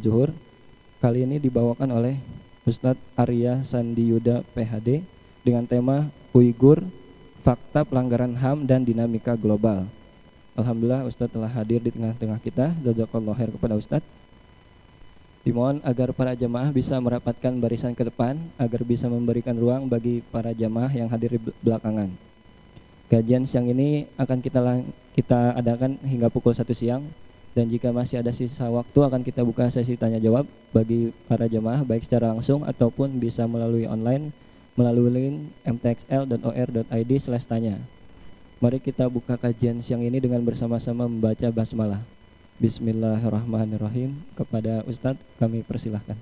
Zuhur 0.00 0.30
kali 1.00 1.24
ini 1.24 1.36
dibawakan 1.40 1.92
oleh 1.92 2.16
Ustadz 2.66 3.02
Arya 3.14 3.62
Sandi 3.62 4.10
Yuda 4.10 4.42
PhD 4.56 5.04
dengan 5.46 5.62
tema 5.64 6.10
Uighur, 6.34 6.82
Fakta 7.46 7.86
Pelanggaran 7.86 8.34
HAM 8.34 8.66
dan 8.66 8.82
Dinamika 8.82 9.38
Global. 9.38 9.86
Alhamdulillah 10.58 11.06
Ustadz 11.06 11.30
telah 11.30 11.52
hadir 11.52 11.78
di 11.78 11.94
tengah-tengah 11.94 12.42
kita. 12.42 12.74
Jazakallah 12.82 13.38
khair 13.38 13.54
kepada 13.54 13.78
Ustadz. 13.78 14.08
Dimohon 15.46 15.78
agar 15.86 16.10
para 16.10 16.34
jamaah 16.34 16.74
bisa 16.74 16.98
merapatkan 16.98 17.54
barisan 17.62 17.94
ke 17.94 18.02
depan 18.02 18.34
agar 18.58 18.82
bisa 18.82 19.06
memberikan 19.06 19.54
ruang 19.54 19.86
bagi 19.86 20.18
para 20.34 20.50
jamaah 20.50 20.90
yang 20.90 21.06
hadir 21.06 21.38
di 21.38 21.40
belakangan. 21.62 22.10
Kajian 23.06 23.46
siang 23.46 23.70
ini 23.70 24.10
akan 24.18 24.42
kita 24.42 24.82
kita 25.14 25.54
adakan 25.54 25.94
hingga 26.02 26.26
pukul 26.26 26.50
1 26.50 26.66
siang 26.74 27.06
dan 27.56 27.72
jika 27.72 27.88
masih 27.88 28.20
ada 28.20 28.36
sisa 28.36 28.68
waktu 28.68 29.00
akan 29.00 29.24
kita 29.24 29.40
buka 29.40 29.72
sesi 29.72 29.96
tanya 29.96 30.20
jawab 30.20 30.44
bagi 30.76 31.08
para 31.24 31.48
jemaah 31.48 31.80
baik 31.88 32.04
secara 32.04 32.28
langsung 32.36 32.68
ataupun 32.68 33.16
bisa 33.16 33.48
melalui 33.48 33.88
online 33.88 34.28
melalui 34.76 35.08
link 35.08 35.36
mtxl.or.id 35.64 37.10
slash 37.16 37.48
tanya. 37.48 37.80
Mari 38.60 38.76
kita 38.76 39.08
buka 39.08 39.40
kajian 39.40 39.80
siang 39.80 40.04
ini 40.04 40.20
dengan 40.20 40.44
bersama-sama 40.44 41.08
membaca 41.08 41.48
basmalah. 41.48 42.04
Bismillahirrahmanirrahim. 42.60 44.16
Kepada 44.36 44.84
Ustadz 44.84 45.20
kami 45.40 45.64
persilahkan. 45.64 46.16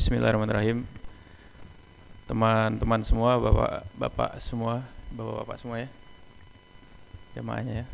Bismillahirrahmanirrahim. 0.00 0.88
Teman-teman 2.24 3.04
semua, 3.04 3.36
bapak-bapak 3.36 4.40
semua, 4.40 4.80
bapak-bapak 5.12 5.60
semua 5.60 5.76
ya. 5.84 5.88
Jamaahnya 7.36 7.84
ya. 7.84 7.86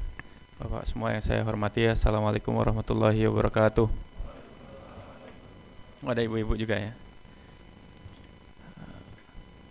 Bapak 0.63 0.87
semua 0.87 1.11
yang 1.11 1.27
saya 1.27 1.43
hormati, 1.43 1.83
Assalamualaikum 1.83 2.55
warahmatullahi 2.55 3.27
wabarakatuh. 3.27 3.91
Ada 6.07 6.23
ibu-ibu 6.23 6.55
juga 6.55 6.79
ya. 6.79 6.95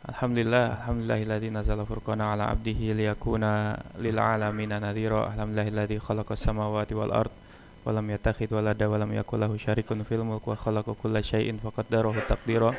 Alhamdulillah, 0.04 0.84
alhamdulillahilladzi 0.84 1.56
nazala 1.56 1.88
furqana 1.88 2.36
ala 2.36 2.52
abdihi 2.52 3.00
liyakuna 3.00 3.80
lil 3.96 4.20
alamin 4.20 4.76
nadhira. 4.76 5.32
Alhamdulillahilladzi 5.32 6.04
khalaqas 6.04 6.44
samawati 6.44 7.00
wal 7.00 7.16
ardh 7.16 7.45
walam 7.86 8.10
yattakhid 8.10 8.50
walada 8.50 8.90
walam 8.90 9.14
yakul 9.14 9.38
lahu 9.38 9.62
syarikun 9.62 10.02
fil 10.10 10.26
mulk 10.26 10.42
wa 10.50 10.58
khalaqa 10.58 10.98
kulla 10.98 11.22
syai'in 11.22 11.62
faqaddarahu 11.62 12.18
taqdira. 12.26 12.74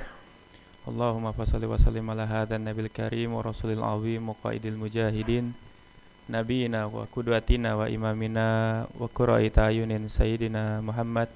Allahumma 0.87 1.31
fasalli 1.31 1.71
wa 1.71 1.79
sallim 1.79 2.11
ala 2.11 2.27
hadzal 2.27 2.59
nabil 2.59 2.91
karim 2.91 3.39
wa 3.39 3.47
rasulil 3.47 3.87
azim 3.87 4.35
qaidil 4.43 4.75
mujahidin. 4.75 5.55
Nabiyina 6.27 6.91
wa 6.91 7.07
qudwatina 7.07 7.79
wa 7.79 7.87
imamina 7.87 8.83
wa 8.99 9.07
qurra'ati 9.07 9.63
ayunin 9.63 10.11
sayyidina 10.11 10.83
Muhammad 10.83 11.31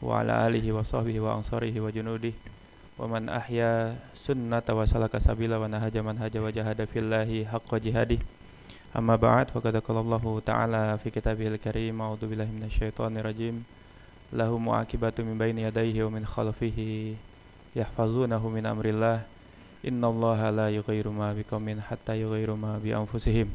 wa 0.00 0.24
ala 0.24 0.48
alihi 0.48 0.72
wa 0.72 0.80
sahbihi 0.80 1.20
wa 1.20 1.36
ansarihi 1.36 1.78
wa 1.84 1.92
junudihi 1.92 2.34
wa 2.96 3.12
man 3.12 3.28
ahya 3.28 3.92
sunnata 4.16 4.72
wa 4.72 4.88
salaka 4.88 5.20
sabila 5.20 5.60
wa 5.60 5.68
nahaja 5.68 6.00
man 6.00 6.16
haja 6.16 6.40
wa 6.40 6.48
jahada 6.48 6.88
fillahi 6.88 7.44
haqqa 7.44 7.76
jihadihi 7.76 8.41
أما 8.97 9.15
بعد 9.15 9.49
فقد 9.53 9.77
قال 9.77 9.97
الله 9.97 10.41
تعالى 10.45 10.97
في 11.03 11.09
كتابه 11.09 11.47
الكريم 11.47 12.01
أعوذ 12.01 12.23
بالله 12.25 12.49
من 12.49 12.63
الشيطان 12.65 13.17
الرجيم 13.17 13.65
له 14.33 14.57
معاقبة 14.57 15.13
من 15.19 15.37
بين 15.37 15.57
يديه 15.57 16.03
ومن 16.03 16.25
خلفه 16.25 16.79
يحفظونه 17.75 18.49
من 18.49 18.65
أمر 18.65 18.85
الله 18.85 19.17
إن 19.87 20.01
الله 20.03 20.49
لا 20.49 20.67
يغير 20.69 21.07
ما 21.09 21.33
بقوم 21.33 21.67
حتى 21.81 22.13
يغيروا 22.21 22.57
ما 22.57 22.81
بأنفسهم 22.83 23.47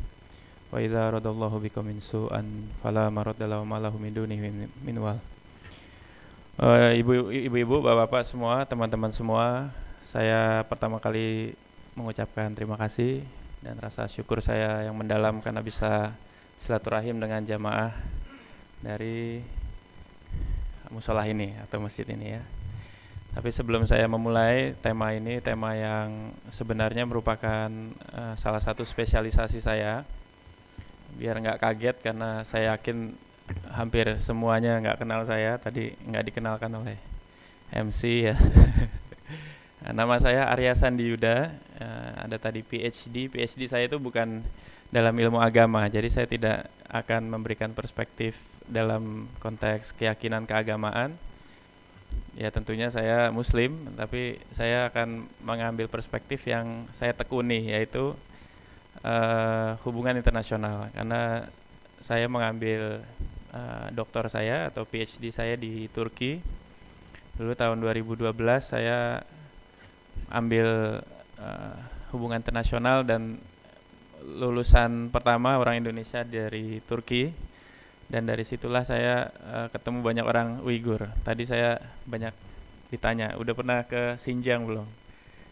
وإذا 0.72 1.00
أراد 1.08 1.26
الله 1.26 1.52
بكم 1.64 1.86
سوءا 2.00 2.42
فلا 2.84 3.10
مرد 3.10 3.42
له 3.42 3.60
ما 3.64 3.76
له 3.82 3.92
من 3.92 4.14
دونه 4.14 4.38
من 4.86 4.96
wal 5.02 5.18
Ibu-ibu, 6.92 7.80
bapak-bapak 7.80 8.28
semua, 8.28 8.62
teman-teman 8.68 9.08
semua, 9.10 9.72
saya 10.12 10.60
pertama 10.68 11.00
kali 11.00 11.56
mengucapkan 11.96 12.52
terima 12.52 12.76
kasih 12.76 13.24
dan 13.61 13.77
rasa 13.81 14.05
syukur 14.05 14.39
saya 14.39 14.85
yang 14.85 14.93
mendalam 14.93 15.41
karena 15.41 15.65
bisa 15.65 16.13
silaturahim 16.61 17.17
dengan 17.17 17.41
jamaah 17.41 17.93
dari 18.81 19.41
musola 20.93 21.25
ini 21.27 21.53
atau 21.65 21.81
masjid 21.81 22.07
ini 22.09 22.37
ya. 22.37 22.43
Tapi 23.37 23.53
sebelum 23.53 23.85
saya 23.85 24.09
memulai 24.09 24.73
tema 24.81 25.13
ini, 25.13 25.37
tema 25.45 25.77
yang 25.77 26.33
sebenarnya 26.49 27.05
merupakan 27.05 27.69
uh, 28.17 28.33
salah 28.33 28.57
satu 28.57 28.81
spesialisasi 28.81 29.61
saya, 29.61 30.01
biar 31.13 31.37
nggak 31.37 31.61
kaget 31.61 31.97
karena 32.01 32.41
saya 32.49 32.73
yakin 32.73 33.13
hampir 33.69 34.17
semuanya 34.17 34.81
nggak 34.81 35.05
kenal 35.05 35.21
saya, 35.29 35.61
tadi 35.61 35.93
nggak 36.09 36.33
dikenalkan 36.33 36.71
oleh 36.81 36.97
MC 37.69 38.33
ya. 38.33 38.35
Nama 39.77 40.17
saya 40.17 40.49
Arya 40.49 40.73
Sandi 40.73 41.05
Yuda, 41.05 41.53
uh, 41.77 42.11
ada 42.25 42.37
tadi 42.41 42.65
PhD. 42.65 43.29
PhD 43.29 43.69
saya 43.69 43.85
itu 43.85 44.01
bukan 44.01 44.41
dalam 44.89 45.13
ilmu 45.13 45.37
agama, 45.37 45.85
jadi 45.85 46.09
saya 46.09 46.25
tidak 46.25 46.65
akan 46.89 47.29
memberikan 47.29 47.77
perspektif 47.77 48.33
dalam 48.65 49.29
konteks 49.37 49.93
keyakinan 49.93 50.49
keagamaan. 50.49 51.13
Ya 52.33 52.49
tentunya 52.49 52.89
saya 52.89 53.29
Muslim, 53.29 53.93
tapi 53.93 54.41
saya 54.49 54.89
akan 54.89 55.29
mengambil 55.45 55.85
perspektif 55.85 56.41
yang 56.49 56.89
saya 56.97 57.13
tekuni, 57.13 57.69
yaitu 57.69 58.17
uh, 59.05 59.77
hubungan 59.85 60.17
internasional. 60.17 60.89
Karena 60.89 61.45
saya 62.01 62.25
mengambil 62.25 63.05
uh, 63.53 63.87
doktor 63.93 64.25
saya 64.33 64.73
atau 64.73 64.89
PhD 64.89 65.29
saya 65.29 65.53
di 65.53 65.85
Turki. 65.93 66.41
Dulu 67.37 67.53
tahun 67.53 67.77
2012 67.77 68.33
saya 68.65 69.21
ambil 70.31 70.99
uh, 71.39 71.77
hubungan 72.11 72.39
internasional 72.39 73.03
dan 73.03 73.39
lulusan 74.23 75.07
pertama 75.13 75.55
orang 75.55 75.79
Indonesia 75.79 76.25
dari 76.25 76.83
Turki 76.83 77.31
dan 78.07 78.27
dari 78.27 78.43
situlah 78.47 78.87
saya 78.87 79.31
uh, 79.51 79.67
ketemu 79.71 79.99
banyak 80.03 80.25
orang 80.25 80.47
Uighur. 80.63 81.07
Tadi 81.23 81.43
saya 81.43 81.79
banyak 82.07 82.31
ditanya, 82.87 83.35
udah 83.35 83.53
pernah 83.55 83.79
ke 83.83 84.15
Xinjiang 84.23 84.63
belum? 84.63 84.87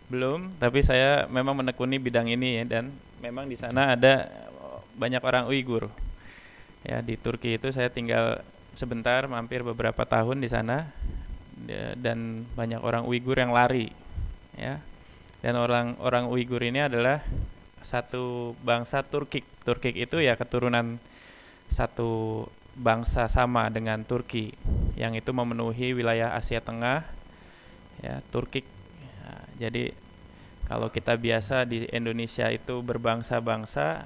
Belum, 0.08 0.40
tapi 0.62 0.86
saya 0.86 1.28
memang 1.28 1.60
menekuni 1.60 2.00
bidang 2.00 2.32
ini 2.32 2.62
ya 2.62 2.80
dan 2.80 2.94
memang 3.20 3.50
di 3.50 3.58
sana 3.60 3.98
ada 3.98 4.30
banyak 4.96 5.20
orang 5.20 5.52
Uighur. 5.52 5.92
Ya, 6.86 7.02
di 7.02 7.18
Turki 7.18 7.58
itu 7.58 7.74
saya 7.74 7.90
tinggal 7.90 8.46
sebentar, 8.78 9.26
mampir 9.26 9.66
beberapa 9.66 10.06
tahun 10.06 10.40
di 10.40 10.48
sana 10.48 10.88
dan 11.98 12.46
banyak 12.54 12.80
orang 12.84 13.04
Uighur 13.10 13.36
yang 13.40 13.52
lari 13.52 14.05
ya. 14.58 14.82
Dan 15.46 15.62
orang-orang 15.62 16.26
Uighur 16.32 16.64
ini 16.66 16.82
adalah 16.82 17.22
satu 17.86 18.58
bangsa 18.66 19.06
Turkik. 19.06 19.46
Turkik 19.62 19.94
itu 19.94 20.18
ya 20.18 20.34
keturunan 20.34 20.98
satu 21.70 22.44
bangsa 22.76 23.32
sama 23.32 23.72
dengan 23.72 24.04
Turki 24.04 24.52
yang 25.00 25.16
itu 25.16 25.32
memenuhi 25.32 25.96
wilayah 25.96 26.36
Asia 26.36 26.60
Tengah 26.60 27.06
ya 28.04 28.20
Turkik. 28.34 28.66
Nah, 29.24 29.44
jadi 29.62 29.96
kalau 30.66 30.90
kita 30.90 31.14
biasa 31.16 31.70
di 31.70 31.86
Indonesia 31.94 32.50
itu 32.50 32.82
berbangsa-bangsa, 32.82 34.02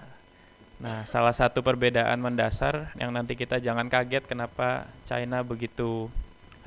nah 0.84 1.08
salah 1.08 1.32
satu 1.32 1.64
perbedaan 1.64 2.20
mendasar 2.20 2.92
yang 3.00 3.16
nanti 3.16 3.40
kita 3.40 3.64
jangan 3.64 3.88
kaget 3.88 4.28
kenapa 4.28 4.88
China 5.08 5.40
begitu 5.44 6.12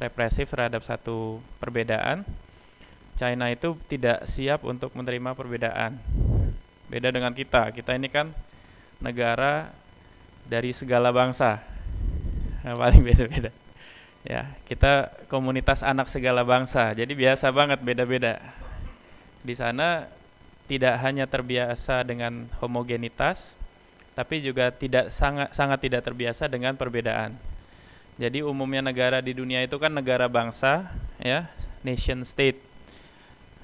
represif 0.01 0.49
terhadap 0.49 0.81
satu 0.85 1.45
perbedaan 1.61 2.25
China 3.17 3.53
itu 3.53 3.77
tidak 3.87 4.25
siap 4.29 4.65
untuk 4.65 4.93
menerima 4.97 5.37
perbedaan. 5.37 6.01
Beda 6.89 7.13
dengan 7.13 7.33
kita. 7.33 7.73
Kita 7.73 7.97
ini 7.97 8.09
kan 8.09 8.33
negara 9.01 9.73
dari 10.49 10.73
segala 10.73 11.13
bangsa. 11.13 11.61
Nah, 12.63 12.75
paling 12.79 13.03
beda-beda. 13.03 13.51
Ya, 14.23 14.47
kita 14.71 15.11
komunitas 15.27 15.83
anak 15.83 16.07
segala 16.07 16.47
bangsa. 16.47 16.95
Jadi 16.95 17.13
biasa 17.19 17.51
banget 17.51 17.83
beda-beda. 17.83 18.39
Di 19.43 19.59
sana 19.59 20.07
tidak 20.71 20.95
hanya 21.03 21.27
terbiasa 21.27 22.07
dengan 22.07 22.47
homogenitas, 22.63 23.59
tapi 24.15 24.39
juga 24.39 24.71
tidak 24.71 25.11
sangat 25.11 25.51
sangat 25.53 25.83
tidak 25.83 26.07
terbiasa 26.07 26.47
dengan 26.47 26.79
perbedaan. 26.79 27.35
Jadi 28.15 28.47
umumnya 28.47 28.79
negara 28.79 29.19
di 29.19 29.35
dunia 29.35 29.59
itu 29.67 29.75
kan 29.83 29.91
negara 29.91 30.31
bangsa, 30.31 30.87
ya, 31.19 31.51
nation 31.83 32.23
state 32.23 32.72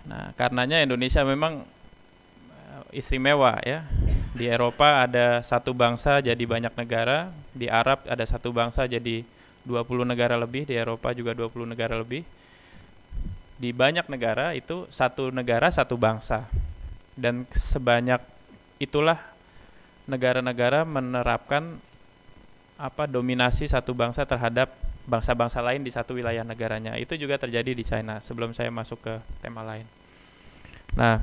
Nah, 0.08 0.32
karenanya 0.34 0.81
Indonesia 0.81 1.20
memang 1.22 1.62
eh, 2.49 2.82
istimewa 2.96 3.60
ya. 3.60 3.84
Di 4.32 4.49
Eropa 4.49 5.05
ada 5.05 5.44
satu 5.44 5.76
bangsa 5.76 6.25
jadi 6.25 6.40
banyak 6.40 6.72
negara, 6.72 7.28
di 7.52 7.69
Arab 7.69 8.00
ada 8.08 8.25
satu 8.25 8.49
bangsa 8.55 8.88
jadi 8.88 9.25
20 9.69 10.08
negara 10.08 10.40
lebih, 10.40 10.64
di 10.64 10.75
Eropa 10.78 11.12
juga 11.12 11.37
20 11.37 11.69
negara 11.69 12.00
lebih. 12.00 12.25
Di 13.58 13.75
banyak 13.75 14.06
negara 14.08 14.55
itu 14.56 14.88
satu 14.88 15.28
negara 15.28 15.69
satu 15.69 15.99
bangsa. 16.00 16.49
Dan 17.19 17.44
sebanyak 17.50 18.22
itulah 18.78 19.19
negara-negara 20.06 20.87
menerapkan 20.87 21.76
apa 22.78 23.11
dominasi 23.11 23.66
satu 23.66 23.90
bangsa 23.90 24.22
terhadap 24.22 24.70
bangsa-bangsa 25.11 25.58
lain 25.58 25.82
di 25.82 25.90
satu 25.90 26.14
wilayah 26.14 26.46
negaranya. 26.46 26.94
Itu 26.94 27.19
juga 27.19 27.34
terjadi 27.37 27.75
di 27.75 27.82
China 27.82 28.22
sebelum 28.22 28.54
saya 28.54 28.70
masuk 28.70 29.02
ke 29.02 29.14
tema 29.43 29.66
lain. 29.66 29.98
Nah, 30.99 31.23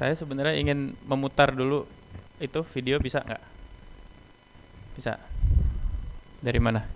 saya 0.00 0.16
sebenarnya 0.16 0.56
ingin 0.56 0.96
memutar 1.04 1.52
dulu 1.52 1.84
itu 2.40 2.64
video 2.72 2.96
bisa 2.96 3.20
nggak? 3.20 3.42
Bisa. 4.96 5.20
Dari 6.40 6.56
mana? 6.56 6.88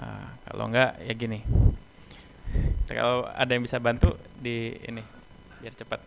Nah, 0.00 0.32
kalau 0.48 0.72
nggak 0.72 1.04
ya 1.04 1.12
gini. 1.12 1.44
Kalau 2.88 3.28
ada 3.28 3.52
yang 3.52 3.68
bisa 3.68 3.76
bantu 3.76 4.16
di 4.40 4.72
ini 4.88 5.04
biar 5.60 5.76
cepat. 5.76 6.00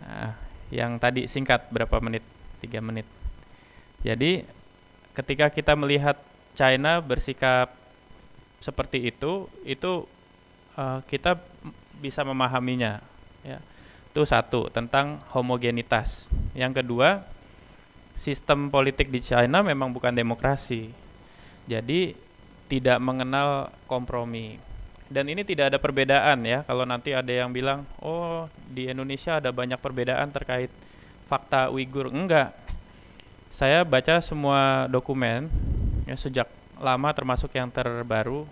Nah, 0.00 0.32
yang 0.72 0.96
tadi 0.96 1.28
singkat 1.28 1.68
berapa 1.68 2.00
menit? 2.00 2.24
Tiga 2.64 2.80
menit. 2.80 3.04
Jadi 4.00 4.48
ketika 5.12 5.52
kita 5.52 5.76
melihat 5.76 6.16
China 6.56 7.04
bersikap 7.04 7.76
seperti 8.64 9.12
itu, 9.12 9.52
itu 9.68 10.08
uh, 10.76 11.00
kita 11.06 11.38
bisa 11.98 12.22
memahaminya. 12.26 13.02
Ya. 13.42 13.58
Itu 14.12 14.28
satu 14.28 14.68
tentang 14.68 15.20
homogenitas. 15.32 16.28
Yang 16.52 16.84
kedua, 16.84 17.24
sistem 18.16 18.68
politik 18.68 19.08
di 19.08 19.24
China 19.24 19.64
memang 19.64 19.90
bukan 19.90 20.12
demokrasi. 20.12 20.92
Jadi 21.64 22.12
tidak 22.68 23.00
mengenal 23.00 23.72
kompromi. 23.88 24.60
Dan 25.12 25.28
ini 25.28 25.44
tidak 25.44 25.72
ada 25.72 25.78
perbedaan 25.80 26.44
ya. 26.44 26.64
Kalau 26.64 26.88
nanti 26.88 27.12
ada 27.12 27.28
yang 27.28 27.52
bilang, 27.52 27.84
"Oh, 28.00 28.48
di 28.68 28.88
Indonesia 28.88 29.40
ada 29.40 29.52
banyak 29.52 29.76
perbedaan 29.76 30.32
terkait 30.32 30.72
fakta 31.28 31.68
Uighur." 31.68 32.08
Enggak 32.08 32.56
saya 33.52 33.84
baca 33.84 34.16
semua 34.24 34.88
dokumen 34.88 35.52
ya 36.08 36.16
sejak 36.16 36.48
lama 36.80 37.12
termasuk 37.12 37.52
yang 37.52 37.68
terbaru 37.68 38.48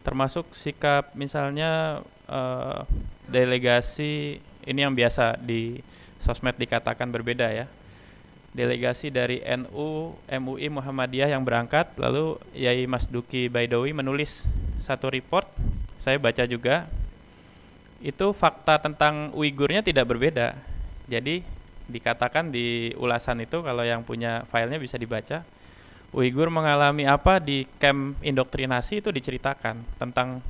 termasuk 0.00 0.48
sikap 0.56 1.12
misalnya 1.12 2.00
uh, 2.24 2.88
delegasi 3.28 4.40
ini 4.64 4.80
yang 4.84 4.96
biasa 4.96 5.36
di 5.40 5.80
sosmed 6.20 6.56
dikatakan 6.56 7.08
berbeda 7.08 7.48
ya. 7.52 7.66
Delegasi 8.50 9.14
dari 9.14 9.38
NU 9.46 10.10
MUI 10.26 10.68
Muhammadiyah 10.74 11.30
yang 11.30 11.46
berangkat 11.46 11.94
lalu 11.94 12.34
Yai 12.50 12.82
Mas 12.90 13.06
Duki 13.06 13.46
Baidowi 13.46 13.94
menulis 13.94 14.42
satu 14.82 15.06
report 15.06 15.46
saya 16.02 16.18
baca 16.18 16.42
juga. 16.48 16.88
Itu 18.00 18.32
fakta 18.32 18.80
tentang 18.80 19.30
Uigurnya 19.36 19.84
tidak 19.84 20.08
berbeda. 20.08 20.56
Jadi 21.06 21.44
dikatakan 21.90 22.48
di 22.48 22.94
ulasan 22.96 23.44
itu 23.44 23.60
kalau 23.60 23.84
yang 23.84 24.02
punya 24.02 24.42
filenya 24.48 24.80
bisa 24.80 24.96
dibaca. 24.96 25.44
Uighur 26.10 26.50
mengalami 26.50 27.06
apa 27.06 27.38
di 27.38 27.62
camp 27.78 28.18
indoktrinasi 28.18 28.98
itu 28.98 29.14
diceritakan 29.14 29.78
tentang 29.94 30.42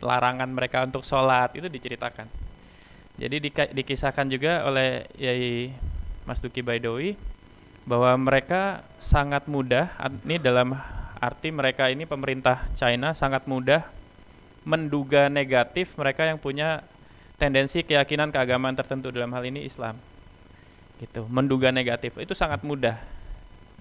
larangan 0.00 0.48
mereka 0.48 0.88
untuk 0.88 1.04
sholat 1.04 1.52
itu 1.52 1.68
diceritakan. 1.68 2.24
Jadi 3.16 3.36
di, 3.40 3.50
dikisahkan 3.52 4.28
juga 4.28 4.64
oleh 4.64 5.04
Yai 5.16 5.72
Mas 6.24 6.40
Duki 6.40 6.64
Baidowi 6.64 7.16
bahwa 7.84 8.12
mereka 8.18 8.84
sangat 8.98 9.44
mudah 9.48 9.92
ini 10.24 10.40
dalam 10.40 10.72
arti 11.20 11.48
mereka 11.52 11.88
ini 11.88 12.04
pemerintah 12.04 12.66
China 12.76 13.12
sangat 13.16 13.44
mudah 13.48 13.86
menduga 14.66 15.30
negatif 15.30 15.94
mereka 15.94 16.26
yang 16.26 16.42
punya 16.42 16.82
tendensi 17.38 17.86
keyakinan 17.86 18.34
keagamaan 18.34 18.74
tertentu 18.74 19.14
dalam 19.14 19.30
hal 19.32 19.44
ini 19.46 19.64
Islam 19.64 19.94
gitu 20.98 21.28
menduga 21.28 21.70
negatif 21.70 22.16
itu 22.18 22.32
sangat 22.32 22.64
mudah 22.64 22.98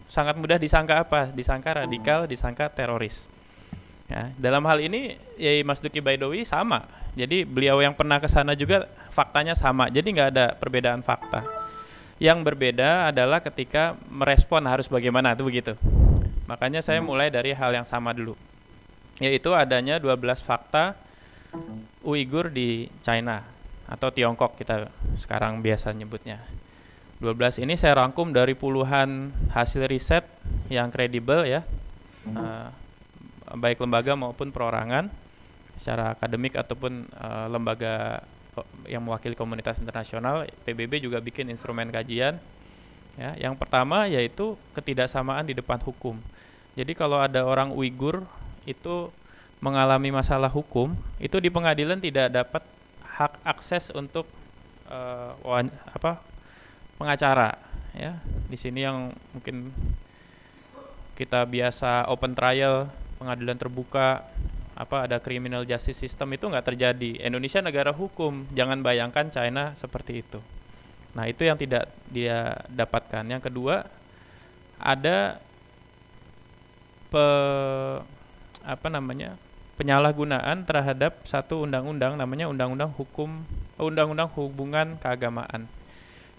sangat 0.09 0.35
mudah 0.37 0.57
disangka 0.59 1.01
apa? 1.01 1.31
Disangka 1.33 1.81
radikal 1.81 2.29
disangka 2.29 2.69
teroris. 2.69 3.27
Ya 4.05 4.29
dalam 4.37 4.61
hal 4.69 4.85
ini 4.85 5.17
Yai 5.37 5.65
Mas 5.65 5.81
Duki 5.81 5.99
Baidowi 6.01 6.45
sama. 6.45 6.85
Jadi 7.15 7.47
beliau 7.47 7.79
yang 7.79 7.95
pernah 7.95 8.19
ke 8.19 8.27
sana 8.27 8.53
juga 8.53 8.85
faktanya 9.15 9.55
sama. 9.55 9.87
Jadi 9.87 10.13
nggak 10.13 10.29
ada 10.35 10.45
perbedaan 10.55 11.01
fakta. 11.01 11.41
Yang 12.15 12.47
berbeda 12.47 13.11
adalah 13.11 13.43
ketika 13.43 13.95
merespon 14.07 14.63
harus 14.67 14.87
bagaimana 14.87 15.35
itu 15.35 15.43
begitu. 15.43 15.73
Makanya 16.47 16.79
saya 16.85 17.01
hmm. 17.01 17.07
mulai 17.07 17.27
dari 17.33 17.51
hal 17.51 17.75
yang 17.75 17.87
sama 17.87 18.15
dulu. 18.15 18.37
Yaitu 19.19 19.55
adanya 19.55 19.97
12 19.97 20.43
fakta 20.43 20.95
Uighur 22.03 22.51
di 22.51 22.91
China 22.99 23.41
atau 23.87 24.11
Tiongkok 24.11 24.59
kita 24.59 24.91
sekarang 25.15 25.63
biasa 25.63 25.93
nyebutnya 25.95 26.41
12 27.25 27.65
ini 27.65 27.73
saya 27.73 27.97
rangkum 27.97 28.29
dari 28.29 28.53
puluhan 28.53 29.33
hasil 29.49 29.89
riset 29.89 30.21
yang 30.69 30.93
kredibel 30.93 31.41
ya, 31.41 31.65
uh, 32.29 32.69
baik 33.57 33.81
lembaga 33.81 34.13
maupun 34.13 34.53
perorangan, 34.53 35.09
secara 35.73 36.13
akademik 36.13 36.53
ataupun 36.53 37.09
uh, 37.17 37.49
lembaga 37.49 38.21
yang 38.85 39.01
mewakili 39.01 39.33
komunitas 39.33 39.81
internasional. 39.81 40.45
PBB 40.69 41.01
juga 41.01 41.17
bikin 41.17 41.49
instrumen 41.49 41.89
kajian. 41.89 42.37
Ya, 43.17 43.33
yang 43.39 43.57
pertama 43.57 44.05
yaitu 44.05 44.53
ketidaksamaan 44.77 45.49
di 45.49 45.57
depan 45.57 45.81
hukum. 45.81 46.21
Jadi 46.77 46.93
kalau 46.93 47.17
ada 47.17 47.41
orang 47.41 47.73
Uighur 47.73 48.21
itu 48.69 49.09
mengalami 49.63 50.13
masalah 50.13 50.51
hukum, 50.51 50.93
itu 51.17 51.41
di 51.41 51.49
pengadilan 51.49 51.97
tidak 51.97 52.29
dapat 52.29 52.61
hak 53.01 53.33
akses 53.47 53.89
untuk 53.95 54.27
uh, 54.91 55.33
apa 55.95 56.34
pengacara 56.99 57.57
ya. 57.95 58.19
Di 58.47 58.57
sini 58.59 58.83
yang 58.83 59.11
mungkin 59.33 59.71
kita 61.15 61.47
biasa 61.47 62.11
open 62.11 62.35
trial, 62.35 62.91
pengadilan 63.17 63.55
terbuka, 63.55 64.27
apa 64.75 65.07
ada 65.07 65.17
criminal 65.23 65.63
justice 65.63 65.95
system 65.95 66.35
itu 66.35 66.51
nggak 66.51 66.75
terjadi. 66.75 67.23
Indonesia 67.23 67.63
negara 67.63 67.95
hukum, 67.95 68.43
jangan 68.51 68.83
bayangkan 68.83 69.31
China 69.31 69.71
seperti 69.79 70.19
itu. 70.19 70.39
Nah 71.15 71.31
itu 71.31 71.47
yang 71.47 71.55
tidak 71.55 71.87
dia 72.11 72.59
dapatkan. 72.67 73.23
Yang 73.23 73.47
kedua 73.47 73.87
ada 74.75 75.39
pe, 77.07 77.25
apa 78.67 78.87
namanya 78.91 79.39
penyalahgunaan 79.79 80.67
terhadap 80.67 81.23
satu 81.23 81.63
undang-undang 81.63 82.19
namanya 82.19 82.51
undang-undang 82.51 82.91
hukum 82.91 83.47
undang-undang 83.79 84.27
hubungan 84.35 84.99
keagamaan. 84.99 85.71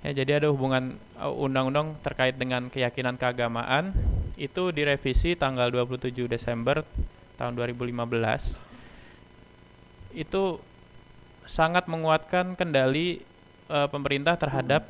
Ya, 0.06 0.22
jadi 0.22 0.38
ada 0.38 0.54
hubungan 0.54 0.94
uh, 1.18 1.34
undang-undang 1.34 1.98
terkait 1.98 2.38
dengan 2.38 2.70
keyakinan 2.70 3.18
keagamaan 3.18 3.90
itu 4.38 4.70
direvisi 4.70 5.34
tanggal 5.34 5.66
27 5.66 6.30
Desember 6.30 6.86
tahun 7.34 7.58
2015. 7.58 7.90
Itu 10.14 10.62
sangat 11.42 11.90
menguatkan 11.90 12.54
kendali 12.54 13.18
uh, 13.66 13.90
pemerintah 13.90 14.38
terhadap 14.38 14.86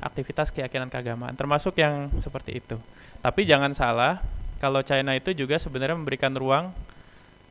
aktivitas 0.00 0.48
keyakinan 0.48 0.88
keagamaan, 0.88 1.36
termasuk 1.36 1.76
yang 1.76 2.08
seperti 2.24 2.64
itu. 2.64 2.80
Tapi 3.20 3.44
jangan 3.44 3.76
salah, 3.76 4.24
kalau 4.56 4.80
China 4.80 5.12
itu 5.12 5.36
juga 5.36 5.60
sebenarnya 5.60 6.00
memberikan 6.00 6.32
ruang 6.32 6.72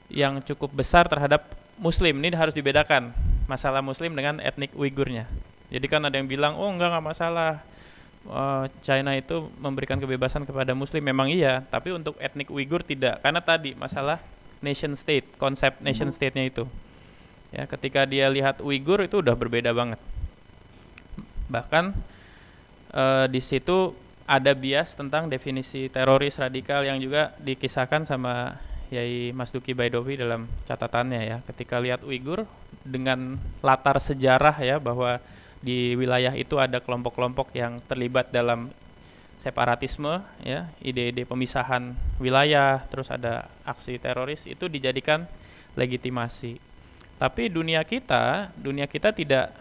yang 0.10 0.42
cukup 0.42 0.74
besar 0.74 1.06
terhadap 1.06 1.46
Muslim. 1.78 2.18
Ini 2.18 2.34
harus 2.34 2.58
dibedakan 2.58 3.14
masalah 3.46 3.86
Muslim 3.86 4.18
dengan 4.18 4.42
etnik 4.42 4.74
Uigurnya. 4.74 5.30
Jadi 5.76 5.92
kan 5.92 6.08
ada 6.08 6.16
yang 6.16 6.32
bilang, 6.32 6.56
oh 6.56 6.72
enggak 6.72 6.96
enggak 6.96 7.06
masalah. 7.12 7.52
Uh, 8.26 8.66
China 8.82 9.14
itu 9.14 9.54
memberikan 9.62 10.02
kebebasan 10.02 10.50
kepada 10.50 10.74
Muslim 10.74 11.04
memang 11.04 11.30
iya, 11.30 11.62
tapi 11.70 11.94
untuk 11.94 12.18
etnik 12.18 12.50
Uighur 12.50 12.82
tidak, 12.82 13.22
karena 13.22 13.38
tadi 13.38 13.78
masalah 13.78 14.18
nation 14.66 14.98
state, 14.98 15.30
konsep 15.38 15.78
nation 15.78 16.10
hmm. 16.10 16.16
state-nya 16.18 16.50
itu. 16.50 16.66
Ya, 17.54 17.70
ketika 17.70 18.02
dia 18.10 18.26
lihat 18.34 18.66
Uighur 18.66 19.06
itu 19.06 19.22
udah 19.22 19.38
berbeda 19.38 19.70
banget. 19.78 20.02
Bahkan 21.54 21.94
uh, 22.98 23.30
di 23.30 23.46
situ 23.46 23.94
ada 24.26 24.58
bias 24.58 24.98
tentang 24.98 25.30
definisi 25.30 25.86
teroris 25.94 26.42
radikal 26.42 26.82
yang 26.82 26.98
juga 26.98 27.38
dikisahkan 27.38 28.10
sama 28.10 28.58
Yai 28.90 29.30
Mas 29.38 29.54
Duki 29.54 29.78
Baidowi 29.78 30.18
dalam 30.18 30.50
catatannya 30.66 31.22
ya. 31.22 31.38
Ketika 31.46 31.78
lihat 31.78 32.02
Uighur 32.02 32.50
dengan 32.82 33.38
latar 33.62 34.02
sejarah 34.02 34.58
ya 34.66 34.82
bahwa 34.82 35.22
di 35.64 35.96
wilayah 35.96 36.36
itu 36.36 36.60
ada 36.60 36.82
kelompok-kelompok 36.84 37.56
yang 37.56 37.80
terlibat 37.86 38.32
dalam 38.32 38.72
separatisme 39.44 40.26
ya 40.42 40.68
ide-ide 40.82 41.22
pemisahan 41.24 41.94
wilayah 42.18 42.82
terus 42.90 43.14
ada 43.14 43.46
aksi 43.62 44.02
teroris 44.02 44.42
itu 44.50 44.66
dijadikan 44.66 45.30
legitimasi 45.78 46.58
tapi 47.22 47.48
dunia 47.48 47.86
kita 47.86 48.50
dunia 48.58 48.90
kita 48.90 49.14
tidak 49.14 49.54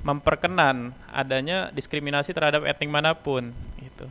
memperkenan 0.00 0.96
adanya 1.12 1.68
diskriminasi 1.74 2.32
terhadap 2.32 2.64
etnik 2.64 2.88
mana 2.88 3.12
pun 3.12 3.52
gitu. 3.80 4.06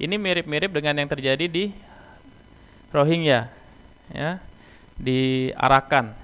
Ini 0.00 0.16
mirip-mirip 0.16 0.72
dengan 0.72 0.96
yang 0.96 1.08
terjadi 1.08 1.46
di 1.46 1.70
Rohingya 2.90 3.52
ya 4.10 4.40
di 4.96 5.50
Arakan. 5.54 6.16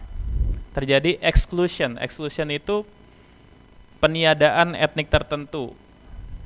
Terjadi 0.70 1.18
exclusion. 1.20 1.98
Exclusion 1.98 2.48
itu 2.54 2.86
peniadaan 4.00 4.72
etnik 4.74 5.12
tertentu 5.12 5.76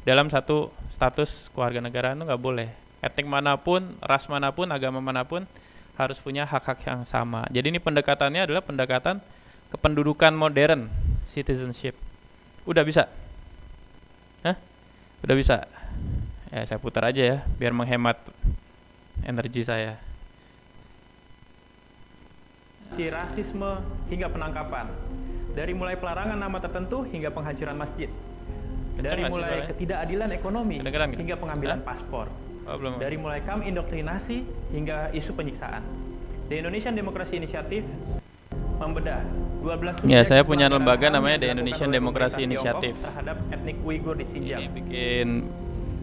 dalam 0.04 0.28
satu 0.28 0.68
status 0.92 1.48
keluarga 1.54 1.80
negara 1.80 2.12
itu 2.12 2.26
nggak 2.26 2.42
boleh. 2.42 2.68
Etnik 3.00 3.24
mana 3.30 3.56
pun, 3.56 3.96
ras 4.02 4.26
mana 4.28 4.52
pun, 4.52 4.68
agama 4.68 5.00
mana 5.00 5.24
pun 5.24 5.46
harus 5.94 6.18
punya 6.18 6.42
hak-hak 6.44 6.82
yang 6.84 7.06
sama. 7.06 7.46
Jadi 7.54 7.70
ini 7.70 7.80
pendekatannya 7.80 8.50
adalah 8.50 8.60
pendekatan 8.60 9.22
kependudukan 9.70 10.34
modern, 10.34 10.90
citizenship. 11.30 11.94
Udah 12.66 12.82
bisa? 12.82 13.06
Hah? 14.42 14.56
Udah 15.22 15.36
bisa? 15.38 15.56
Ya 16.50 16.66
saya 16.66 16.78
putar 16.82 17.06
aja 17.06 17.22
ya, 17.22 17.38
biar 17.58 17.70
menghemat 17.70 18.18
energi 19.22 19.62
saya. 19.66 19.98
Si 22.92 23.08
rasisme 23.08 23.80
hingga 24.12 24.28
penangkapan. 24.28 24.92
Dari 25.54 25.72
mulai 25.72 25.96
pelarangan 25.96 26.36
nama 26.36 26.58
tertentu 26.60 27.06
hingga 27.08 27.32
penghancuran 27.32 27.78
masjid. 27.78 28.10
Dari 29.00 29.26
mulai 29.26 29.66
ketidakadilan 29.70 30.30
ekonomi 30.34 30.78
hingga 31.18 31.36
pengambilan 31.40 31.80
Hah? 31.82 31.86
paspor. 31.86 32.26
Oh, 32.64 32.76
belum. 32.80 32.96
Dari 33.00 33.16
mulai 33.20 33.40
kam 33.44 33.60
indoktrinasi 33.60 34.44
hingga 34.72 35.12
isu 35.12 35.36
penyiksaan. 35.36 35.82
The 36.48 36.60
Indonesian 36.60 36.92
Democracy 36.96 37.40
Initiative 37.40 37.84
membedah 38.76 39.24
12 39.64 40.04
Ya, 40.04 40.20
saya 40.28 40.44
punya 40.44 40.68
lembaga 40.68 41.08
namanya 41.08 41.40
The 41.40 41.48
Indonesian 41.56 41.88
Democracy 41.88 42.44
Initiative 42.44 42.96
terhadap 43.00 43.36
etnik 43.48 43.76
Uighur 43.80 44.16
di 44.16 44.28
Xinjiang. 44.28 44.60
Ini 44.60 44.68
bikin 44.72 45.28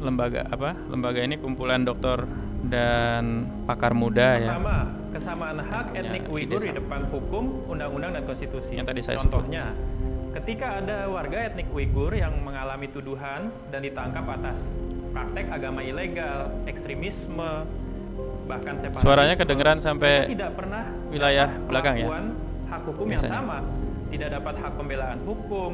lembaga 0.02 0.50
apa? 0.50 0.74
Lembaga 0.90 1.22
ini 1.22 1.38
kumpulan 1.38 1.86
dokter 1.86 2.26
dan 2.70 3.50
pakar 3.66 3.96
muda 3.98 4.38
Pertama, 4.38 4.46
ya. 4.46 4.50
Pertama, 4.54 4.78
kesamaan 5.12 5.58
hak 5.60 5.86
etnik 5.98 6.24
Uighur 6.30 6.62
di 6.62 6.74
depan 6.76 7.02
hukum, 7.10 7.44
undang-undang 7.68 8.12
dan 8.16 8.24
konstitusi. 8.30 8.78
Yang 8.78 8.88
tadi 8.94 9.02
saya 9.02 9.18
Contohnya, 9.24 9.64
sebut. 9.74 10.36
ketika 10.42 10.68
ada 10.80 11.10
warga 11.10 11.38
etnik 11.52 11.68
Uighur 11.74 12.14
yang 12.14 12.38
mengalami 12.46 12.88
tuduhan 12.94 13.50
dan 13.74 13.80
ditangkap 13.82 14.26
atas 14.30 14.58
praktek 15.12 15.46
agama 15.52 15.82
ilegal, 15.84 16.54
ekstremisme, 16.70 17.68
bahkan 18.48 18.76
separatisme. 18.80 19.06
Suaranya 19.06 19.36
kedengeran 19.36 19.80
sampai 19.84 20.32
tidak 20.32 20.52
pernah 20.56 20.84
wilayah 21.12 21.50
belakang 21.68 21.96
ya. 22.00 22.08
Hak 22.72 22.88
hukum 22.88 23.12
Biasanya. 23.12 23.28
yang 23.28 23.36
sama, 23.44 23.58
tidak 24.08 24.30
dapat 24.40 24.56
hak 24.64 24.74
pembelaan 24.80 25.20
hukum, 25.28 25.72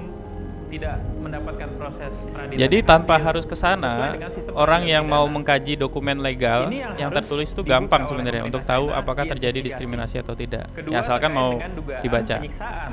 tidak 0.68 1.00
mendapatkan 1.24 1.70
proses 1.80 2.14
peradilan. 2.32 2.60
Jadi 2.60 2.78
tanpa 2.84 3.16
harus 3.18 3.46
ke 3.48 3.56
sana, 3.56 4.16
orang 4.54 4.84
yang 4.88 5.08
mau 5.08 5.24
mengkaji 5.26 5.80
dokumen 5.80 6.20
legal 6.20 6.68
yang, 6.72 6.96
yang 7.00 7.12
tertulis 7.12 7.52
itu 7.52 7.64
gampang 7.64 8.04
sebenarnya 8.06 8.44
untuk 8.44 8.64
tahu 8.68 8.92
apakah 8.92 9.24
terjadi 9.26 9.64
diskriminasi 9.64 10.20
atau 10.20 10.36
tidak. 10.36 10.68
Kedua, 10.76 10.94
ya 10.94 10.98
asalkan 11.04 11.32
mau 11.32 11.58
dibaca. 12.04 12.38
Penyiksaan. 12.44 12.92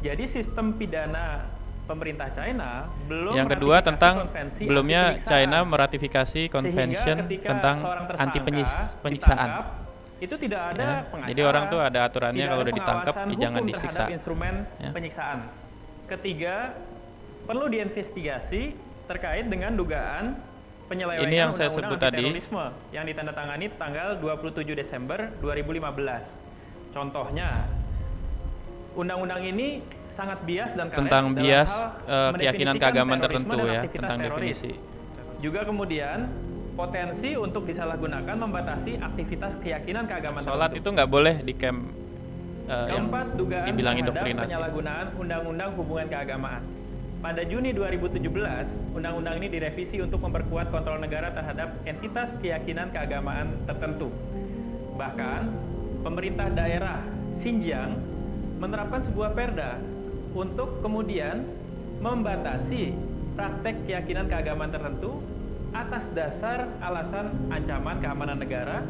Jadi 0.00 0.24
sistem 0.32 0.80
pidana 0.80 1.44
pemerintah 1.84 2.30
China 2.30 2.86
belum 3.10 3.34
Yang 3.34 3.48
kedua 3.58 3.76
tentang 3.82 4.30
belumnya 4.62 5.18
China 5.26 5.66
meratifikasi 5.66 6.46
convention 6.46 7.26
tentang 7.26 7.76
anti 8.14 8.38
penyiksaan. 9.02 9.50
Itu 10.20 10.36
tidak 10.36 10.76
ada 10.76 11.08
ya. 11.08 11.26
Jadi 11.32 11.40
orang 11.42 11.64
tuh 11.72 11.80
ada 11.80 12.06
aturannya 12.06 12.44
kalau 12.44 12.62
udah 12.62 12.76
ditangkap 12.76 13.14
ya 13.16 13.36
jangan 13.40 13.62
disiksa. 13.64 14.04
instrumen 14.12 14.54
ya. 14.76 14.90
penyiksaan. 14.92 15.38
Ketiga, 16.06 16.74
perlu 17.50 17.66
diinvestigasi 17.66 18.62
terkait 19.10 19.50
dengan 19.50 19.74
dugaan 19.74 20.38
penyelewengan 20.86 21.26
Ini 21.26 21.36
yang 21.42 21.50
saya 21.50 21.74
sebut 21.74 21.98
tadi 21.98 22.30
yang 22.94 23.02
ditandatangani 23.10 23.74
tanggal 23.74 24.22
27 24.22 24.70
Desember 24.78 25.34
2015. 25.42 26.94
Contohnya, 26.94 27.66
undang-undang 28.94 29.42
ini 29.42 29.82
sangat 30.14 30.38
bias 30.46 30.70
dan 30.78 30.94
tentang 30.94 31.34
bias 31.34 31.70
uh, 32.06 32.30
keyakinan 32.38 32.78
keagamaan 32.78 33.18
tertentu 33.18 33.58
ya, 33.66 33.82
tentang 33.90 34.18
teroris. 34.22 34.54
definisi. 34.54 34.72
Juga 35.42 35.66
kemudian 35.66 36.30
potensi 36.78 37.34
untuk 37.34 37.66
disalahgunakan 37.66 38.46
membatasi 38.46 39.02
aktivitas 39.02 39.58
keyakinan 39.58 40.06
keagamaan 40.06 40.46
Sholat 40.46 40.70
tertentu. 40.70 40.86
itu 40.86 40.88
nggak 40.94 41.10
boleh 41.10 41.34
di 41.42 41.54
camp 41.58 41.82
uh, 42.70 42.86
Keempat, 42.94 43.26
yang 43.26 43.38
dugaan 43.38 43.66
dibilang 43.74 43.96
indoktrinasi. 43.98 44.46
penyalahgunaan 44.54 45.06
undang-undang 45.18 45.70
hubungan 45.74 46.06
keagamaan. 46.06 46.62
Pada 47.20 47.44
Juni 47.44 47.76
2017, 47.76 48.96
undang-undang 48.96 49.36
ini 49.44 49.52
direvisi 49.52 50.00
untuk 50.00 50.24
memperkuat 50.24 50.72
kontrol 50.72 51.04
negara 51.04 51.28
terhadap 51.36 51.76
entitas 51.84 52.32
keyakinan 52.40 52.88
keagamaan 52.96 53.60
tertentu. 53.68 54.08
Bahkan, 54.96 55.52
pemerintah 56.00 56.48
daerah 56.48 57.04
Xinjiang 57.44 57.92
menerapkan 58.56 59.04
sebuah 59.04 59.36
perda 59.36 59.76
untuk 60.32 60.80
kemudian 60.80 61.44
membatasi 62.00 62.96
praktek 63.36 63.84
keyakinan 63.84 64.24
keagamaan 64.24 64.72
tertentu 64.72 65.20
atas 65.76 66.08
dasar 66.16 66.72
alasan 66.80 67.36
ancaman 67.52 68.00
keamanan 68.00 68.40
negara 68.40 68.80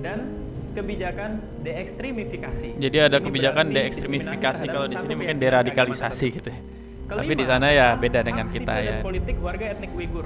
dan 0.00 0.32
kebijakan 0.72 1.36
deekstremifikasi. 1.60 2.80
Jadi 2.80 2.96
ada 2.96 3.20
kebijakan 3.20 3.76
deekstremifikasi 3.76 4.64
kalau 4.72 4.88
di 4.88 4.96
sini 4.96 5.14
mungkin 5.20 5.36
deradikalisasi 5.36 6.26
gitu. 6.32 6.48
Ya. 6.48 6.73
Kelima, 7.04 7.20
Tapi 7.20 7.32
di 7.36 7.44
sana 7.44 7.66
ya 7.68 7.86
beda 8.00 8.20
dengan 8.24 8.46
kita 8.48 8.74
ya. 8.80 8.96
politik 9.04 9.36
warga 9.44 9.64
etnik 9.76 9.92
Uighur. 9.92 10.24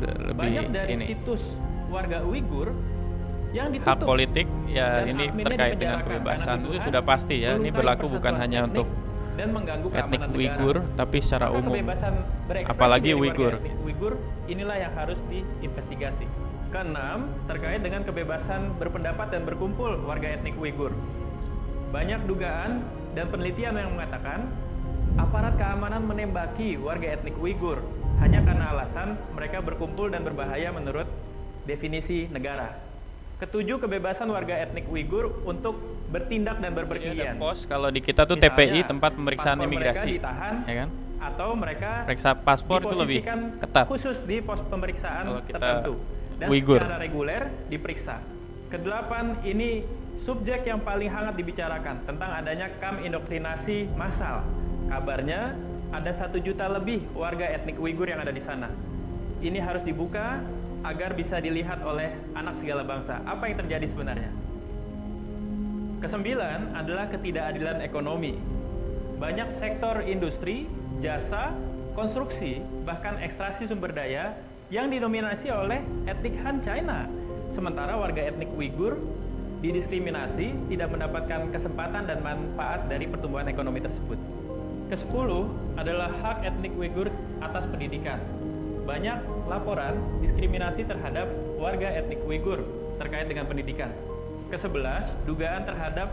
Lebih 0.00 0.38
Banyak 0.38 0.64
dari 0.70 0.92
ini. 0.94 1.04
situs 1.10 1.42
warga 1.90 2.22
Uighur 2.22 2.70
yang 3.50 3.74
ditutup. 3.74 3.90
Hak 3.90 3.98
politik 4.06 4.46
ya 4.70 5.02
ini 5.10 5.26
terkait 5.42 5.76
dengan 5.82 6.06
kebebasan 6.06 6.70
itu 6.70 6.78
sudah 6.86 7.02
pasti 7.02 7.42
ya. 7.42 7.58
Ini 7.58 7.74
berlaku 7.74 8.06
bukan 8.06 8.38
hanya 8.38 8.70
untuk 8.70 8.86
dan 9.34 9.56
mengganggu 9.56 9.88
etnik 9.90 10.22
Uighur, 10.36 10.76
tapi 10.94 11.18
secara 11.18 11.50
Maka 11.50 11.58
umum. 11.58 11.74
Apalagi 12.68 13.10
Uighur. 13.16 13.58
Uighur 13.82 14.14
inilah 14.46 14.76
yang 14.78 14.92
harus 14.94 15.18
diinvestigasi. 15.26 16.26
Keenam, 16.70 17.26
terkait 17.50 17.82
dengan 17.82 18.06
kebebasan 18.06 18.78
berpendapat 18.78 19.34
dan 19.34 19.42
berkumpul 19.42 19.98
warga 20.06 20.30
etnik 20.30 20.54
Uighur. 20.54 20.94
Banyak 21.90 22.22
dugaan 22.30 22.86
dan 23.18 23.26
penelitian 23.34 23.74
yang 23.74 23.90
mengatakan 23.98 24.46
aparat 25.20 25.54
keamanan 25.60 26.08
menembaki 26.08 26.80
warga 26.80 27.12
etnik 27.12 27.36
Uighur 27.36 27.84
hanya 28.24 28.40
karena 28.40 28.72
alasan 28.72 29.20
mereka 29.36 29.60
berkumpul 29.60 30.08
dan 30.08 30.24
berbahaya 30.24 30.72
menurut 30.72 31.04
definisi 31.68 32.24
negara. 32.32 32.72
Ketujuh, 33.36 33.80
kebebasan 33.80 34.28
warga 34.32 34.56
etnik 34.56 34.88
Uighur 34.88 35.44
untuk 35.44 35.76
bertindak 36.08 36.60
dan 36.60 36.72
berpergian. 36.72 37.36
pos 37.36 37.64
kalau 37.68 37.88
di 37.92 38.00
kita 38.04 38.24
tuh 38.24 38.36
Misalnya, 38.36 38.56
TPI 38.56 38.80
tempat 38.88 39.16
pemeriksaan 39.16 39.58
imigrasi, 39.64 40.20
ditahan, 40.20 40.54
ya 40.64 40.74
kan? 40.84 40.88
Atau 41.20 41.48
mereka 41.52 41.90
periksa 42.08 42.32
paspor 42.36 42.80
itu 42.84 42.96
lebih 42.96 43.20
ketat. 43.60 43.84
Khusus 43.88 44.16
di 44.24 44.40
pos 44.40 44.60
pemeriksaan 44.68 45.24
kalau 45.24 45.42
kita 45.44 45.56
tertentu 45.60 45.94
dan 46.40 46.48
Uyghur. 46.48 46.80
secara 46.80 46.96
reguler 47.00 47.42
diperiksa. 47.68 48.16
Kedelapan, 48.72 49.40
ini 49.44 49.84
subjek 50.24 50.64
yang 50.68 50.80
paling 50.80 51.08
hangat 51.12 51.36
dibicarakan 51.36 52.04
tentang 52.08 52.30
adanya 52.40 52.72
kam 52.80 53.00
indoktrinasi 53.00 53.88
massal 53.96 54.44
Kabarnya 54.88 55.58
ada 55.90 56.12
satu 56.14 56.38
juta 56.38 56.70
lebih 56.70 57.02
warga 57.12 57.44
etnik 57.50 57.76
Uighur 57.76 58.06
yang 58.06 58.22
ada 58.22 58.30
di 58.30 58.40
sana. 58.40 58.70
Ini 59.42 59.58
harus 59.58 59.82
dibuka 59.82 60.38
agar 60.86 61.12
bisa 61.12 61.42
dilihat 61.42 61.84
oleh 61.84 62.14
anak 62.32 62.56
segala 62.62 62.86
bangsa. 62.86 63.20
Apa 63.28 63.50
yang 63.50 63.60
terjadi 63.60 63.86
sebenarnya? 63.90 64.30
Kesembilan 66.00 66.72
adalah 66.72 67.12
ketidakadilan 67.12 67.84
ekonomi. 67.84 68.40
Banyak 69.20 69.60
sektor 69.60 70.00
industri, 70.00 70.64
jasa, 71.04 71.52
konstruksi, 71.92 72.64
bahkan 72.88 73.20
ekstraksi 73.20 73.68
sumber 73.68 73.92
daya 73.92 74.32
yang 74.72 74.88
didominasi 74.88 75.52
oleh 75.52 75.84
etnik 76.08 76.40
Han 76.40 76.64
China. 76.64 77.04
Sementara 77.52 78.00
warga 78.00 78.24
etnik 78.24 78.48
Uighur 78.56 78.96
didiskriminasi, 79.60 80.56
tidak 80.72 80.88
mendapatkan 80.88 81.52
kesempatan 81.52 82.08
dan 82.08 82.24
manfaat 82.24 82.88
dari 82.88 83.04
pertumbuhan 83.04 83.44
ekonomi 83.44 83.84
tersebut. 83.84 84.39
Kesepuluh 84.90 85.46
adalah 85.78 86.10
hak 86.18 86.42
etnik 86.42 86.74
Uighur 86.74 87.06
atas 87.38 87.62
pendidikan. 87.70 88.18
Banyak 88.82 89.22
laporan 89.46 89.94
diskriminasi 90.18 90.82
terhadap 90.82 91.30
warga 91.62 91.94
etnik 91.94 92.18
Uighur 92.26 92.58
terkait 92.98 93.30
dengan 93.30 93.46
pendidikan. 93.46 93.94
Kesebelas, 94.50 95.06
dugaan 95.30 95.62
terhadap 95.62 96.10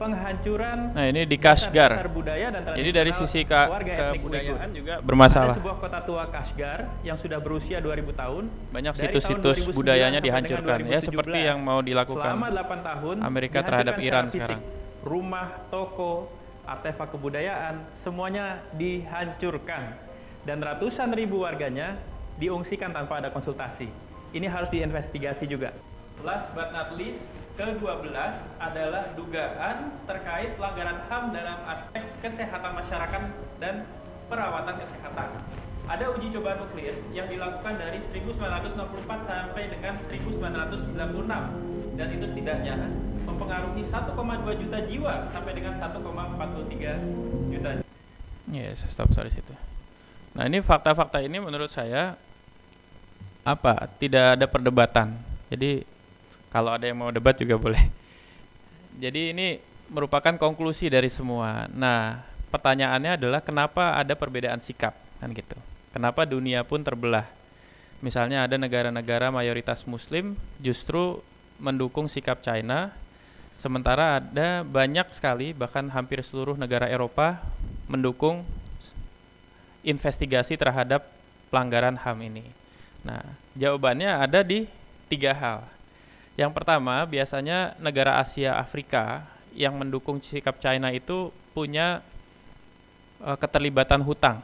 penghancuran 0.00 0.96
Nah, 0.96 1.04
ini 1.04 1.28
di 1.28 1.36
Kashgar. 1.36 2.00
budaya 2.08 2.48
dan 2.48 2.64
Jadi 2.72 2.90
dari 2.96 3.12
sisi 3.12 3.44
ke 3.44 3.60
kebudayaan 3.76 4.68
juga 4.72 5.04
bermasalah. 5.04 5.52
Ada 5.52 5.60
sebuah 5.60 5.76
kota 5.76 6.00
tua 6.08 6.24
Kashgar 6.32 6.88
yang 7.04 7.20
sudah 7.20 7.44
berusia 7.44 7.76
2000 7.84 8.16
tahun. 8.16 8.48
Banyak 8.72 8.94
situs-situs 8.96 9.68
budayanya 9.68 10.24
dihancurkan 10.24 10.80
ya 10.88 11.04
seperti 11.04 11.44
yang 11.44 11.60
mau 11.60 11.84
dilakukan 11.84 12.40
Selama 12.40 12.48
8 12.56 12.88
tahun 12.88 13.16
Amerika 13.20 13.60
terhadap 13.60 14.00
Iran 14.00 14.32
fisik. 14.32 14.48
sekarang. 14.48 14.62
Rumah, 15.04 15.68
toko, 15.68 16.37
artefak 16.68 17.16
kebudayaan 17.16 17.80
semuanya 18.04 18.60
dihancurkan. 18.76 20.08
dan 20.46 20.64
ratusan 20.64 21.12
ribu 21.12 21.44
warganya 21.44 22.00
diungsikan 22.40 22.88
tanpa 22.94 23.20
ada 23.20 23.28
konsultasi. 23.28 23.84
Ini 24.32 24.48
harus 24.48 24.72
diinvestigasi 24.72 25.44
juga. 25.44 25.76
Last 26.24 26.48
but 26.56 26.72
not 26.72 26.96
least, 26.96 27.20
ke-12 27.60 28.14
adalah 28.56 29.12
dugaan 29.12 29.92
terkait 30.08 30.56
pelanggaran 30.56 31.04
HAM 31.10 31.24
dalam 31.36 31.58
aspek 31.68 32.04
kesehatan 32.24 32.72
masyarakat 32.80 33.22
dan 33.60 33.84
perawatan 34.30 34.74
kesehatan. 34.78 35.28
Ada 35.88 36.04
uji 36.16 36.28
coba 36.36 36.60
nuklir 36.60 36.96
yang 37.16 37.28
dilakukan 37.28 37.74
dari 37.80 37.98
1964 38.12 39.28
sampai 39.28 39.62
dengan 39.72 39.94
1996 40.08 41.96
dan 41.96 42.08
itu 42.12 42.26
setidaknya 42.30 42.76
mempengaruhi 43.38 43.86
1,2 43.86 44.60
juta 44.66 44.78
jiwa 44.90 45.30
sampai 45.30 45.52
dengan 45.54 45.78
1,43 45.78 47.54
juta. 47.54 47.70
Yes, 48.50 48.82
stop 48.90 49.14
sorry 49.14 49.30
situ. 49.30 49.54
Nah 50.34 50.50
ini 50.50 50.58
fakta-fakta 50.58 51.22
ini 51.22 51.38
menurut 51.38 51.70
saya 51.70 52.18
apa? 53.46 53.86
Tidak 53.94 54.34
ada 54.34 54.46
perdebatan. 54.50 55.14
Jadi 55.54 55.86
kalau 56.50 56.74
ada 56.74 56.82
yang 56.82 56.98
mau 56.98 57.14
debat 57.14 57.38
juga 57.38 57.54
boleh. 57.54 57.78
Jadi 59.02 59.30
ini 59.30 59.62
merupakan 59.86 60.34
konklusi 60.34 60.90
dari 60.90 61.06
semua. 61.06 61.70
Nah 61.70 62.18
pertanyaannya 62.50 63.22
adalah 63.22 63.38
kenapa 63.38 63.94
ada 63.94 64.18
perbedaan 64.18 64.58
sikap 64.58 64.98
kan 65.22 65.30
gitu? 65.30 65.54
Kenapa 65.94 66.26
dunia 66.26 66.66
pun 66.66 66.82
terbelah? 66.82 67.30
Misalnya 68.02 68.50
ada 68.50 68.58
negara-negara 68.58 69.30
mayoritas 69.30 69.86
Muslim 69.86 70.34
justru 70.58 71.22
mendukung 71.58 72.06
sikap 72.06 72.42
China, 72.42 72.94
sementara 73.58 74.22
ada 74.22 74.62
banyak 74.62 75.10
sekali 75.10 75.50
bahkan 75.52 75.90
hampir 75.90 76.22
seluruh 76.22 76.54
negara 76.54 76.86
Eropa 76.86 77.42
mendukung 77.90 78.46
investigasi 79.82 80.54
terhadap 80.54 81.06
pelanggaran 81.50 81.98
HAM 81.98 82.18
ini. 82.22 82.46
Nah, 83.02 83.22
jawabannya 83.56 84.10
ada 84.10 84.40
di 84.44 84.68
tiga 85.08 85.32
hal. 85.32 85.64
Yang 86.38 86.54
pertama, 86.54 87.02
biasanya 87.08 87.74
negara 87.82 88.22
Asia 88.22 88.54
Afrika 88.54 89.26
yang 89.56 89.74
mendukung 89.74 90.22
sikap 90.22 90.62
China 90.62 90.92
itu 90.94 91.34
punya 91.50 92.04
uh, 93.24 93.34
keterlibatan 93.34 94.04
hutang. 94.04 94.38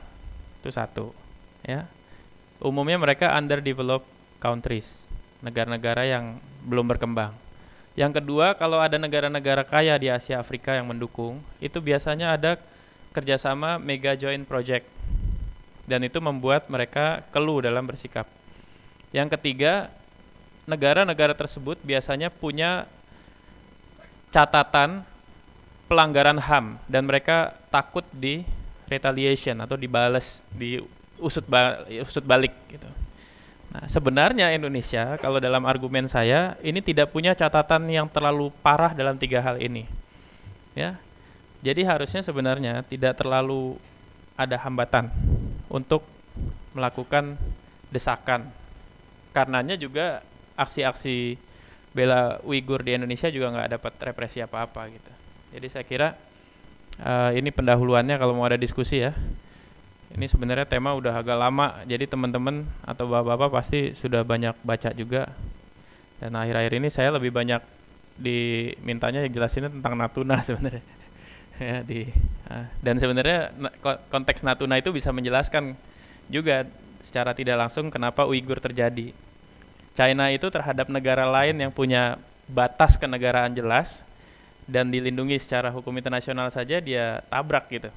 Itu 0.58 0.74
satu, 0.74 1.14
ya. 1.62 1.86
Umumnya 2.58 2.96
mereka 2.98 3.30
underdeveloped 3.36 4.08
countries, 4.40 5.06
negara-negara 5.44 6.08
yang 6.08 6.40
belum 6.64 6.88
berkembang. 6.88 7.43
Yang 7.94 8.18
kedua, 8.22 8.58
kalau 8.58 8.82
ada 8.82 8.98
negara-negara 8.98 9.62
kaya 9.62 9.94
di 10.02 10.10
Asia 10.10 10.42
Afrika 10.42 10.74
yang 10.74 10.90
mendukung, 10.90 11.38
itu 11.62 11.78
biasanya 11.78 12.34
ada 12.34 12.58
kerjasama 13.14 13.78
mega 13.78 14.18
joint 14.18 14.42
project 14.42 14.82
dan 15.86 16.02
itu 16.02 16.18
membuat 16.18 16.66
mereka 16.66 17.22
keluh 17.30 17.62
dalam 17.62 17.86
bersikap. 17.86 18.26
Yang 19.14 19.38
ketiga, 19.38 19.94
negara-negara 20.66 21.38
tersebut 21.38 21.78
biasanya 21.86 22.34
punya 22.34 22.90
catatan 24.34 25.06
pelanggaran 25.86 26.40
HAM 26.42 26.82
dan 26.90 27.06
mereka 27.06 27.54
takut 27.70 28.02
di 28.10 28.42
retaliation 28.90 29.54
atau 29.62 29.78
dibales, 29.78 30.42
di 30.50 30.82
usut, 31.22 31.46
ba 31.46 31.86
usut 31.86 32.26
balik 32.26 32.50
gitu. 32.66 32.88
Nah, 33.74 33.90
sebenarnya 33.90 34.54
Indonesia 34.54 35.18
kalau 35.18 35.42
dalam 35.42 35.66
argumen 35.66 36.06
saya 36.06 36.54
ini 36.62 36.78
tidak 36.78 37.10
punya 37.10 37.34
catatan 37.34 37.90
yang 37.90 38.06
terlalu 38.06 38.54
parah 38.62 38.94
dalam 38.94 39.18
tiga 39.18 39.42
hal 39.42 39.58
ini. 39.58 39.90
Ya. 40.78 40.94
Jadi 41.58 41.82
harusnya 41.82 42.22
sebenarnya 42.22 42.86
tidak 42.86 43.18
terlalu 43.18 43.74
ada 44.38 44.54
hambatan 44.62 45.10
untuk 45.66 46.06
melakukan 46.70 47.34
desakan. 47.90 48.46
Karenanya 49.34 49.74
juga 49.74 50.22
aksi-aksi 50.54 51.34
bela 51.90 52.38
Uighur 52.46 52.78
di 52.82 52.94
Indonesia 52.94 53.26
juga 53.26 53.50
nggak 53.54 53.70
dapat 53.74 53.92
represi 54.06 54.38
apa-apa 54.38 54.86
gitu. 54.86 55.12
Jadi 55.54 55.66
saya 55.66 55.84
kira 55.86 56.08
uh, 57.02 57.30
ini 57.34 57.50
pendahuluannya 57.50 58.22
kalau 58.22 58.38
mau 58.38 58.46
ada 58.46 58.58
diskusi 58.58 59.02
ya. 59.02 59.14
Ini 60.14 60.30
sebenarnya 60.30 60.66
tema 60.70 60.94
udah 60.94 61.10
agak 61.10 61.34
lama, 61.34 61.82
jadi 61.90 62.06
teman-teman 62.06 62.62
atau 62.86 63.10
bapak-bapak 63.10 63.50
pasti 63.50 63.98
sudah 63.98 64.22
banyak 64.22 64.54
baca 64.62 64.94
juga. 64.94 65.26
Dan 66.22 66.38
akhir-akhir 66.38 66.72
ini 66.78 66.88
saya 66.88 67.10
lebih 67.18 67.34
banyak 67.34 67.58
dimintanya 68.14 69.26
jelasinnya 69.26 69.74
tentang 69.74 69.98
Natuna 69.98 70.38
sebenarnya 70.46 70.82
ya 71.58 71.86
di 71.86 72.10
uh, 72.50 72.66
dan 72.82 72.98
sebenarnya 72.98 73.54
konteks 74.10 74.42
Natuna 74.42 74.78
itu 74.78 74.90
bisa 74.90 75.14
menjelaskan 75.14 75.78
juga 76.26 76.66
secara 77.04 77.36
tidak 77.36 77.58
langsung 77.58 77.92
kenapa 77.92 78.24
Uighur 78.24 78.58
terjadi. 78.58 79.12
China 79.94 80.26
itu 80.34 80.50
terhadap 80.50 80.90
negara 80.90 81.28
lain 81.30 81.54
yang 81.54 81.70
punya 81.70 82.18
batas 82.50 82.98
kenegaraan 82.98 83.54
jelas 83.54 84.02
dan 84.66 84.90
dilindungi 84.90 85.38
secara 85.38 85.70
hukum 85.70 85.94
internasional 85.94 86.50
saja 86.50 86.82
dia 86.82 87.22
tabrak 87.30 87.70
gitu. 87.70 87.90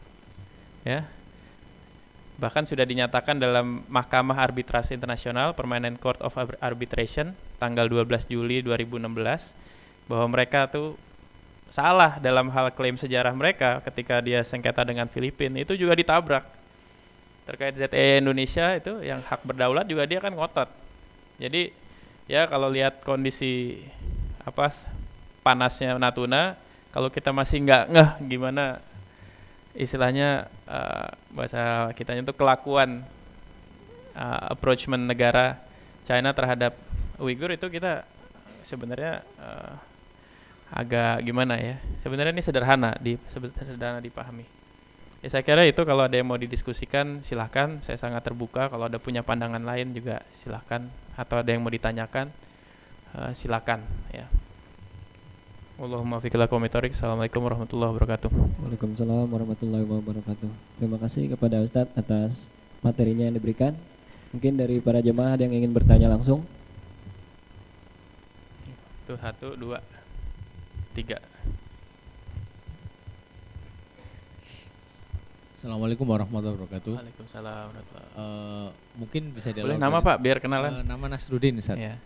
Ya. 0.85 1.07
Bahkan 2.37 2.69
sudah 2.69 2.85
dinyatakan 2.85 3.41
dalam 3.41 3.81
Mahkamah 3.89 4.37
Arbitrasi 4.37 4.93
Internasional 4.93 5.57
Permanent 5.57 5.97
Court 5.97 6.21
of 6.21 6.37
Arbitration 6.61 7.33
tanggal 7.57 7.89
12 7.89 8.29
Juli 8.29 8.61
2016 8.61 9.09
bahwa 10.05 10.27
mereka 10.29 10.69
tuh 10.69 10.93
salah 11.73 12.21
dalam 12.21 12.53
hal 12.53 12.69
klaim 12.77 12.95
sejarah 12.95 13.33
mereka 13.33 13.81
ketika 13.89 14.21
dia 14.21 14.45
sengketa 14.45 14.85
dengan 14.85 15.09
Filipina. 15.09 15.57
Itu 15.57 15.73
juga 15.73 15.97
ditabrak. 15.97 16.45
Terkait 17.49 17.73
ZTE 17.73 18.21
Indonesia 18.21 18.75
itu 18.77 19.01
yang 19.01 19.23
hak 19.25 19.41
berdaulat 19.41 19.89
juga 19.89 20.05
dia 20.05 20.21
kan 20.21 20.35
ngotot. 20.35 20.69
Jadi 21.41 21.73
ya 22.29 22.45
kalau 22.45 22.69
lihat 22.69 23.01
kondisi 23.01 23.81
apa 24.45 24.69
panasnya 25.41 25.97
Natuna 25.97 26.59
kalau 26.93 27.09
kita 27.09 27.31
masih 27.33 27.65
nggak 27.65 27.83
ngeh 27.93 28.09
gimana 28.29 28.83
istilahnya 29.77 30.49
uh, 30.65 31.13
bahasa 31.31 31.93
kitanya 31.93 32.25
itu 32.25 32.33
kelakuan 32.33 33.05
uh, 34.17 34.57
approachment 34.57 35.05
negara 35.05 35.61
China 36.09 36.33
terhadap 36.33 36.73
Uighur 37.21 37.53
itu 37.53 37.65
kita 37.69 38.05
sebenarnya 38.65 39.21
uh, 39.37 39.73
agak 40.73 41.23
gimana 41.23 41.55
ya. 41.57 41.77
Sebenarnya 42.03 42.33
ini 42.33 42.43
sederhana 42.43 42.97
di 42.99 43.15
sederhana 43.31 44.01
dipahami. 44.03 44.45
Ya 45.25 45.33
saya 45.33 45.41
kira 45.41 45.65
itu 45.65 45.81
kalau 45.81 46.05
ada 46.05 46.13
yang 46.13 46.29
mau 46.29 46.37
didiskusikan 46.37 47.25
silahkan. 47.25 47.81
Saya 47.81 47.97
sangat 47.97 48.21
terbuka. 48.21 48.69
Kalau 48.69 48.85
ada 48.85 49.01
punya 49.01 49.25
pandangan 49.25 49.63
lain 49.63 49.97
juga 49.97 50.21
silahkan. 50.43 50.85
Atau 51.17 51.41
ada 51.41 51.49
yang 51.49 51.65
mau 51.65 51.73
ditanyakan 51.73 52.29
uh, 53.17 53.31
silahkan 53.33 53.81
ya. 54.13 54.29
Allahumma 55.77 56.17
fiqhil 56.17 56.41
Assalamualaikum 56.41 57.37
warahmatullahi 57.37 57.93
wabarakatuh. 57.93 58.33
Waalaikumsalam 58.33 59.29
warahmatullahi 59.29 59.85
wabarakatuh. 59.85 60.49
Terima 60.81 60.97
kasih 60.97 61.29
kepada 61.29 61.61
Ustadz 61.61 61.93
atas 61.93 62.49
materinya 62.81 63.29
yang 63.29 63.37
diberikan. 63.37 63.77
Mungkin 64.33 64.57
dari 64.57 64.81
para 64.81 65.05
jemaah 65.05 65.37
ada 65.37 65.45
yang 65.45 65.53
ingin 65.53 65.77
bertanya 65.77 66.09
langsung. 66.09 66.41
Tuh 69.05 69.21
satu 69.21 69.53
dua 69.53 69.77
tiga. 70.97 71.21
Assalamualaikum 75.57 76.05
warahmatullahi 76.05 76.53
wabarakatuh. 76.53 76.93
Waalaikumsalam 77.01 77.65
warahmatullahi 77.73 78.13
uh, 78.13 78.69
Mungkin 78.93 79.33
bisa 79.33 79.49
Boleh 79.57 79.81
nama 79.81 80.05
Pak 80.05 80.21
biar 80.21 80.37
kenalan. 80.37 80.69
Uh, 80.69 80.85
nama 80.85 81.09
Nasrudin 81.09 81.57
Ustaz. 81.57 81.81
Yeah. 81.81 81.97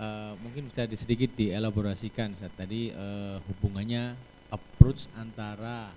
Uh, 0.00 0.32
mungkin 0.40 0.72
bisa 0.72 0.88
sedikit 0.96 1.36
dielaborasikan 1.36 2.32
Ustaz. 2.32 2.48
Tadi 2.56 2.96
uh, 2.96 3.44
hubungannya 3.44 4.16
approach 4.48 5.12
antara 5.20 5.92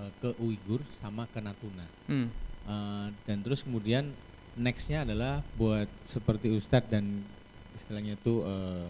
uh, 0.00 0.10
ke 0.24 0.40
Uighur 0.40 0.80
sama 1.04 1.28
ke 1.28 1.36
Natuna. 1.44 1.84
Hmm. 2.08 2.32
Uh, 2.64 3.12
dan 3.28 3.44
terus 3.44 3.60
kemudian 3.60 4.08
nextnya 4.56 5.04
adalah 5.04 5.44
buat 5.60 5.84
seperti 6.08 6.48
Ustadz 6.56 6.88
dan 6.88 7.28
istilahnya 7.76 8.16
itu 8.16 8.40
uh, 8.48 8.88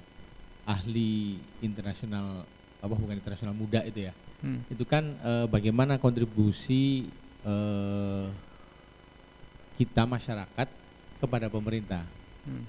ahli 0.62 1.42
internasional 1.58 2.46
apa 2.78 2.94
bukan 2.94 3.18
internasional 3.18 3.50
muda 3.50 3.82
itu 3.82 4.06
ya 4.06 4.14
hmm. 4.46 4.70
itu 4.70 4.84
kan 4.86 5.02
e, 5.18 5.32
bagaimana 5.50 5.98
kontribusi 5.98 7.10
e, 7.44 7.54
kita 9.78 10.02
masyarakat 10.06 10.68
kepada 11.18 11.46
pemerintah 11.50 12.02
hmm. 12.46 12.64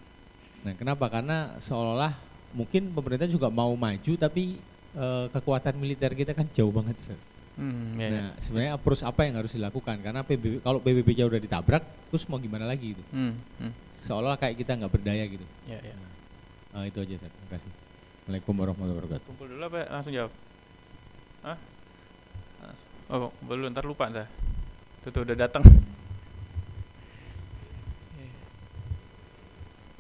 nah 0.66 0.74
kenapa 0.78 1.06
karena 1.10 1.58
seolah-olah 1.62 2.14
mungkin 2.54 2.90
pemerintah 2.94 3.30
juga 3.30 3.48
mau 3.54 3.74
maju 3.74 4.14
tapi 4.18 4.58
e, 4.94 5.06
kekuatan 5.34 5.78
militer 5.78 6.14
kita 6.18 6.34
kan 6.34 6.50
jauh 6.54 6.74
banget 6.74 6.98
sir. 7.06 7.20
Hmm, 7.60 8.00
ya, 8.00 8.08
nah 8.08 8.28
ya. 8.32 8.40
sebenarnya 8.40 8.72
approach 8.80 9.04
apa 9.04 9.28
yang 9.28 9.36
harus 9.36 9.52
dilakukan 9.52 10.00
karena 10.00 10.24
PBB 10.24 10.64
kalau 10.64 10.80
PBB 10.80 11.12
udah 11.28 11.44
ditabrak 11.44 11.84
terus 12.08 12.24
mau 12.32 12.40
gimana 12.40 12.64
lagi 12.64 12.96
itu 12.96 13.04
hmm, 13.12 13.36
hmm. 13.60 13.72
seolah 14.08 14.40
kayak 14.40 14.64
kita 14.64 14.80
nggak 14.80 14.88
berdaya 14.88 15.28
gitu 15.28 15.44
ya, 15.68 15.76
ya. 15.84 15.96
Nah, 16.72 16.88
itu 16.88 17.04
aja 17.04 17.20
saya 17.20 17.28
terima 17.28 17.50
kasih 17.52 17.72
Assalamualaikum 18.30 18.62
warahmatullahi 18.62 18.98
wabarakatuh. 19.02 19.26
Kumpul 19.26 19.48
dulu 19.50 19.64
apa 19.66 19.80
langsung 19.90 20.14
jawab? 20.14 20.32
Hah? 21.42 21.58
Oh, 23.10 23.34
belum 23.42 23.74
ntar 23.74 23.90
lupa 23.90 24.06
ntar. 24.06 24.30
Tuh, 25.00 25.12
tuh 25.16 25.22
udah 25.24 25.38
datang. 25.38 25.64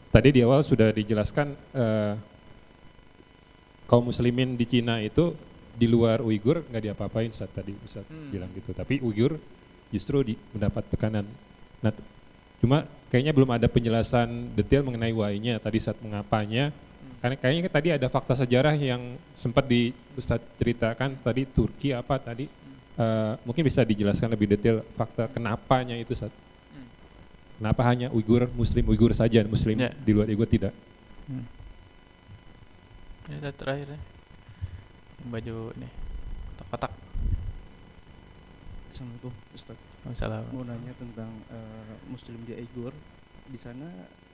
Tadi 0.09 0.29
di 0.33 0.41
awal 0.41 0.65
sudah 0.65 0.89
dijelaskan 0.89 1.53
eh, 1.71 2.13
kaum 3.85 4.09
muslimin 4.09 4.57
di 4.59 4.65
Cina 4.67 4.99
itu 4.99 5.31
di 5.79 5.87
luar 5.87 6.19
Uighur 6.19 6.67
nggak 6.67 6.83
diapa-apain 6.91 7.31
saat 7.31 7.55
tadi 7.55 7.71
Ustaz 7.79 8.03
hmm. 8.09 8.29
bilang 8.33 8.51
gitu. 8.51 8.75
Tapi 8.75 8.99
Uighur 8.99 9.39
justru 9.93 10.21
di, 10.25 10.33
mendapat 10.51 10.83
tekanan. 10.91 11.23
Nah, 11.79 11.95
cuma 12.59 12.83
kayaknya 13.07 13.31
belum 13.31 13.55
ada 13.55 13.71
penjelasan 13.71 14.51
detail 14.59 14.83
mengenai 14.83 15.15
why-nya 15.15 15.61
tadi 15.63 15.79
saat 15.79 15.95
mengapanya. 16.03 16.75
Hmm. 16.75 17.15
Karena 17.23 17.35
kayaknya 17.39 17.71
tadi 17.71 17.89
ada 17.95 18.07
fakta 18.11 18.35
sejarah 18.35 18.75
yang 18.75 19.15
sempat 19.39 19.63
di 19.69 19.95
Ustaz 20.19 20.43
ceritakan 20.59 21.21
tadi 21.23 21.47
Turki 21.47 21.95
apa 21.95 22.19
tadi 22.19 22.49
Uh, 22.99 23.39
mungkin 23.47 23.63
bisa 23.63 23.79
dijelaskan 23.87 24.27
lebih 24.27 24.51
detail 24.51 24.83
fakta 24.99 25.31
kenapanya 25.31 25.95
itu 25.95 26.11
saat. 26.11 26.35
Hmm. 26.75 26.87
Kenapa 27.55 27.81
hanya 27.87 28.11
Uighur, 28.11 28.51
Muslim 28.51 28.91
Uighur 28.91 29.15
saja, 29.15 29.39
Muslim 29.47 29.79
yeah. 29.79 29.95
di 30.03 30.11
luar 30.11 30.27
Uighur 30.27 30.43
tidak? 30.51 30.75
Hmm. 31.31 31.47
Ini 33.31 33.55
terakhir 33.55 33.95
ya. 33.95 33.99
Baju 35.31 35.71
ini 35.79 35.87
kotak. 36.67 36.91
Assalamualaikum 38.91 39.31
Ustaz. 39.55 39.79
Waalaikumsalam. 40.03 40.43
Mau 40.51 40.67
nanya 40.67 40.93
tentang 40.99 41.31
uh, 41.55 41.95
Muslim 42.11 42.35
di 42.43 42.51
Uyghur. 42.59 42.91
Di 43.47 43.55
sana 43.55 43.87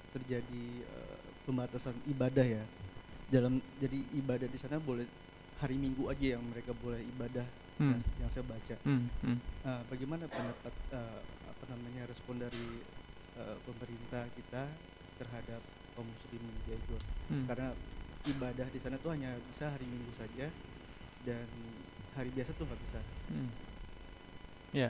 terjadi 0.10 0.66
uh, 0.90 1.18
pembatasan 1.46 1.94
ibadah 2.10 2.42
ya. 2.42 2.66
Dalam 3.30 3.62
jadi 3.78 4.02
ibadah 4.18 4.50
di 4.50 4.58
sana 4.58 4.82
boleh 4.82 5.06
hari 5.62 5.78
Minggu 5.78 6.10
aja 6.10 6.34
yang 6.34 6.44
mereka 6.50 6.74
boleh 6.82 7.06
ibadah 7.14 7.46
hmm. 7.80 8.00
yang, 8.22 8.32
saya 8.32 8.44
baca. 8.48 8.76
Hmm. 8.84 9.08
Hmm. 9.24 9.38
Uh, 9.66 9.82
bagaimana 9.92 10.24
pendapat 10.30 10.76
uh, 10.96 11.20
apa 11.50 11.64
namanya 11.72 12.08
respon 12.10 12.40
dari 12.40 12.84
uh, 13.40 13.58
pemerintah 13.66 14.24
kita 14.36 14.64
terhadap 15.22 15.62
kaum 15.96 16.08
muslim 16.08 16.42
di? 16.68 17.02
Hmm. 17.32 17.46
Karena 17.48 17.70
ibadah 18.26 18.68
di 18.74 18.80
sana 18.82 18.96
tuh 19.00 19.14
hanya 19.14 19.32
bisa 19.54 19.70
hari 19.70 19.86
Minggu 19.86 20.14
saja 20.18 20.48
dan 21.26 21.48
hari 22.18 22.30
biasa 22.34 22.52
tuh 22.56 22.66
nggak 22.68 22.82
bisa. 22.90 23.00
Hmm. 23.32 23.50
Ya, 24.76 24.90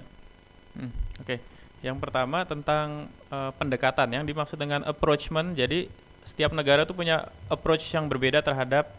hmm. 0.77 0.91
oke. 1.21 1.25
Okay. 1.25 1.39
Yang 1.85 2.01
pertama 2.01 2.41
tentang 2.49 3.13
uh, 3.29 3.53
pendekatan 3.53 4.09
yang 4.09 4.25
dimaksud 4.25 4.57
dengan 4.57 4.81
approachment. 4.89 5.53
Jadi 5.53 5.85
setiap 6.25 6.49
negara 6.49 6.81
tuh 6.89 6.97
punya 6.97 7.29
approach 7.45 7.85
yang 7.93 8.09
berbeda 8.09 8.41
terhadap 8.41 8.89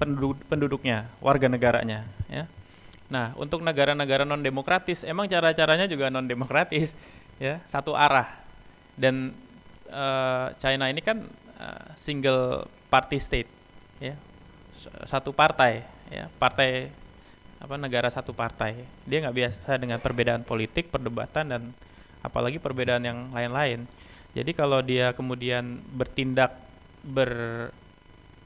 penduduk, 0.00 0.40
penduduknya, 0.48 1.04
warga 1.20 1.52
negaranya. 1.52 2.08
Ya. 2.32 2.48
Nah, 3.10 3.34
untuk 3.34 3.60
negara-negara 3.60 4.22
non 4.22 4.40
demokratis, 4.40 5.02
emang 5.02 5.26
cara-caranya 5.26 5.90
juga 5.90 6.08
non 6.08 6.30
demokratis, 6.30 6.94
ya, 7.42 7.58
satu 7.66 7.92
arah. 7.92 8.30
Dan 8.94 9.34
uh, 9.90 10.54
China 10.62 10.86
ini 10.86 11.02
kan 11.02 11.26
uh, 11.58 11.84
single 11.98 12.64
party 12.88 13.18
state 13.20 13.50
ya 14.00 14.16
satu 15.06 15.36
partai 15.36 15.84
ya 16.08 16.26
partai 16.40 16.88
apa 17.60 17.76
negara 17.76 18.08
satu 18.08 18.32
partai 18.32 18.80
dia 19.04 19.20
nggak 19.20 19.36
biasa 19.36 19.70
dengan 19.76 20.00
perbedaan 20.00 20.42
politik 20.42 20.88
perdebatan 20.88 21.52
dan 21.52 21.62
apalagi 22.24 22.56
perbedaan 22.56 23.04
yang 23.04 23.28
lain-lain 23.30 23.84
jadi 24.32 24.50
kalau 24.56 24.80
dia 24.80 25.12
kemudian 25.12 25.84
bertindak 25.92 26.56
ber 27.04 27.68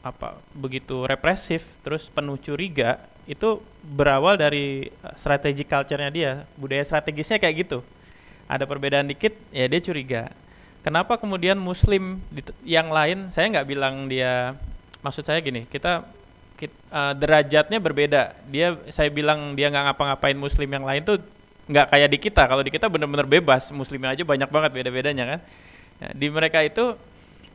apa 0.04 0.36
begitu 0.52 1.06
represif 1.06 1.64
terus 1.86 2.10
penuh 2.10 2.36
curiga 2.36 2.98
itu 3.24 3.60
berawal 3.82 4.36
dari 4.36 4.92
uh, 5.00 5.14
strategi 5.16 5.64
culture-nya 5.64 6.10
dia 6.12 6.32
budaya 6.60 6.84
strategisnya 6.84 7.40
kayak 7.40 7.68
gitu 7.68 7.78
ada 8.44 8.68
perbedaan 8.68 9.08
dikit 9.08 9.32
ya 9.48 9.64
dia 9.64 9.80
curiga 9.80 10.22
kenapa 10.84 11.16
kemudian 11.16 11.56
muslim 11.56 12.20
yang 12.60 12.92
lain 12.92 13.32
saya 13.32 13.48
nggak 13.48 13.68
bilang 13.68 14.06
dia 14.06 14.52
maksud 15.04 15.28
saya 15.28 15.44
gini, 15.44 15.68
kita, 15.68 16.00
kita 16.56 16.72
uh, 16.88 17.12
derajatnya 17.12 17.76
berbeda. 17.76 18.32
Dia 18.48 18.80
saya 18.88 19.12
bilang 19.12 19.52
dia 19.52 19.68
nggak 19.68 19.92
ngapa-ngapain 19.92 20.38
muslim 20.40 20.72
yang 20.72 20.88
lain 20.88 21.04
tuh 21.04 21.20
nggak 21.68 21.92
kayak 21.92 22.08
di 22.08 22.18
kita. 22.18 22.42
Kalau 22.48 22.64
di 22.64 22.72
kita 22.72 22.88
benar-benar 22.88 23.28
bebas, 23.28 23.68
muslimnya 23.68 24.16
aja 24.16 24.24
banyak 24.24 24.48
banget 24.48 24.70
beda-bedanya 24.72 25.36
kan. 25.36 25.40
Ya, 26.00 26.08
di 26.16 26.26
mereka 26.32 26.64
itu 26.64 26.96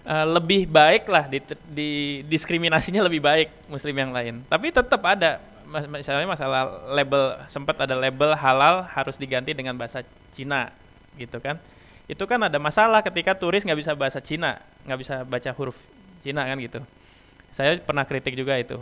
uh, 0.06 0.26
lebih 0.30 0.70
baik 0.70 1.10
lah 1.10 1.26
di, 1.26 1.42
di 1.74 1.90
diskriminasinya 2.30 3.02
lebih 3.10 3.26
baik 3.26 3.50
muslim 3.66 3.98
yang 3.98 4.14
lain. 4.14 4.46
Tapi 4.46 4.70
tetap 4.70 5.02
ada 5.02 5.42
misalnya 5.70 6.26
masalah 6.26 6.90
label 6.90 7.38
sempat 7.48 7.78
ada 7.78 7.94
label 7.94 8.34
halal 8.34 8.84
harus 8.90 9.16
diganti 9.16 9.54
dengan 9.54 9.78
bahasa 9.78 10.02
Cina 10.34 10.74
gitu 11.16 11.38
kan. 11.38 11.62
Itu 12.10 12.26
kan 12.26 12.42
ada 12.42 12.58
masalah 12.58 13.06
ketika 13.06 13.38
turis 13.38 13.62
nggak 13.62 13.80
bisa 13.80 13.92
bahasa 13.94 14.18
Cina, 14.20 14.58
nggak 14.90 15.00
bisa 15.00 15.16
baca 15.24 15.50
huruf 15.54 15.78
Cina 16.26 16.42
kan 16.44 16.58
gitu. 16.58 16.82
Saya 17.54 17.78
pernah 17.78 18.04
kritik 18.06 18.34
juga 18.34 18.58
itu. 18.58 18.82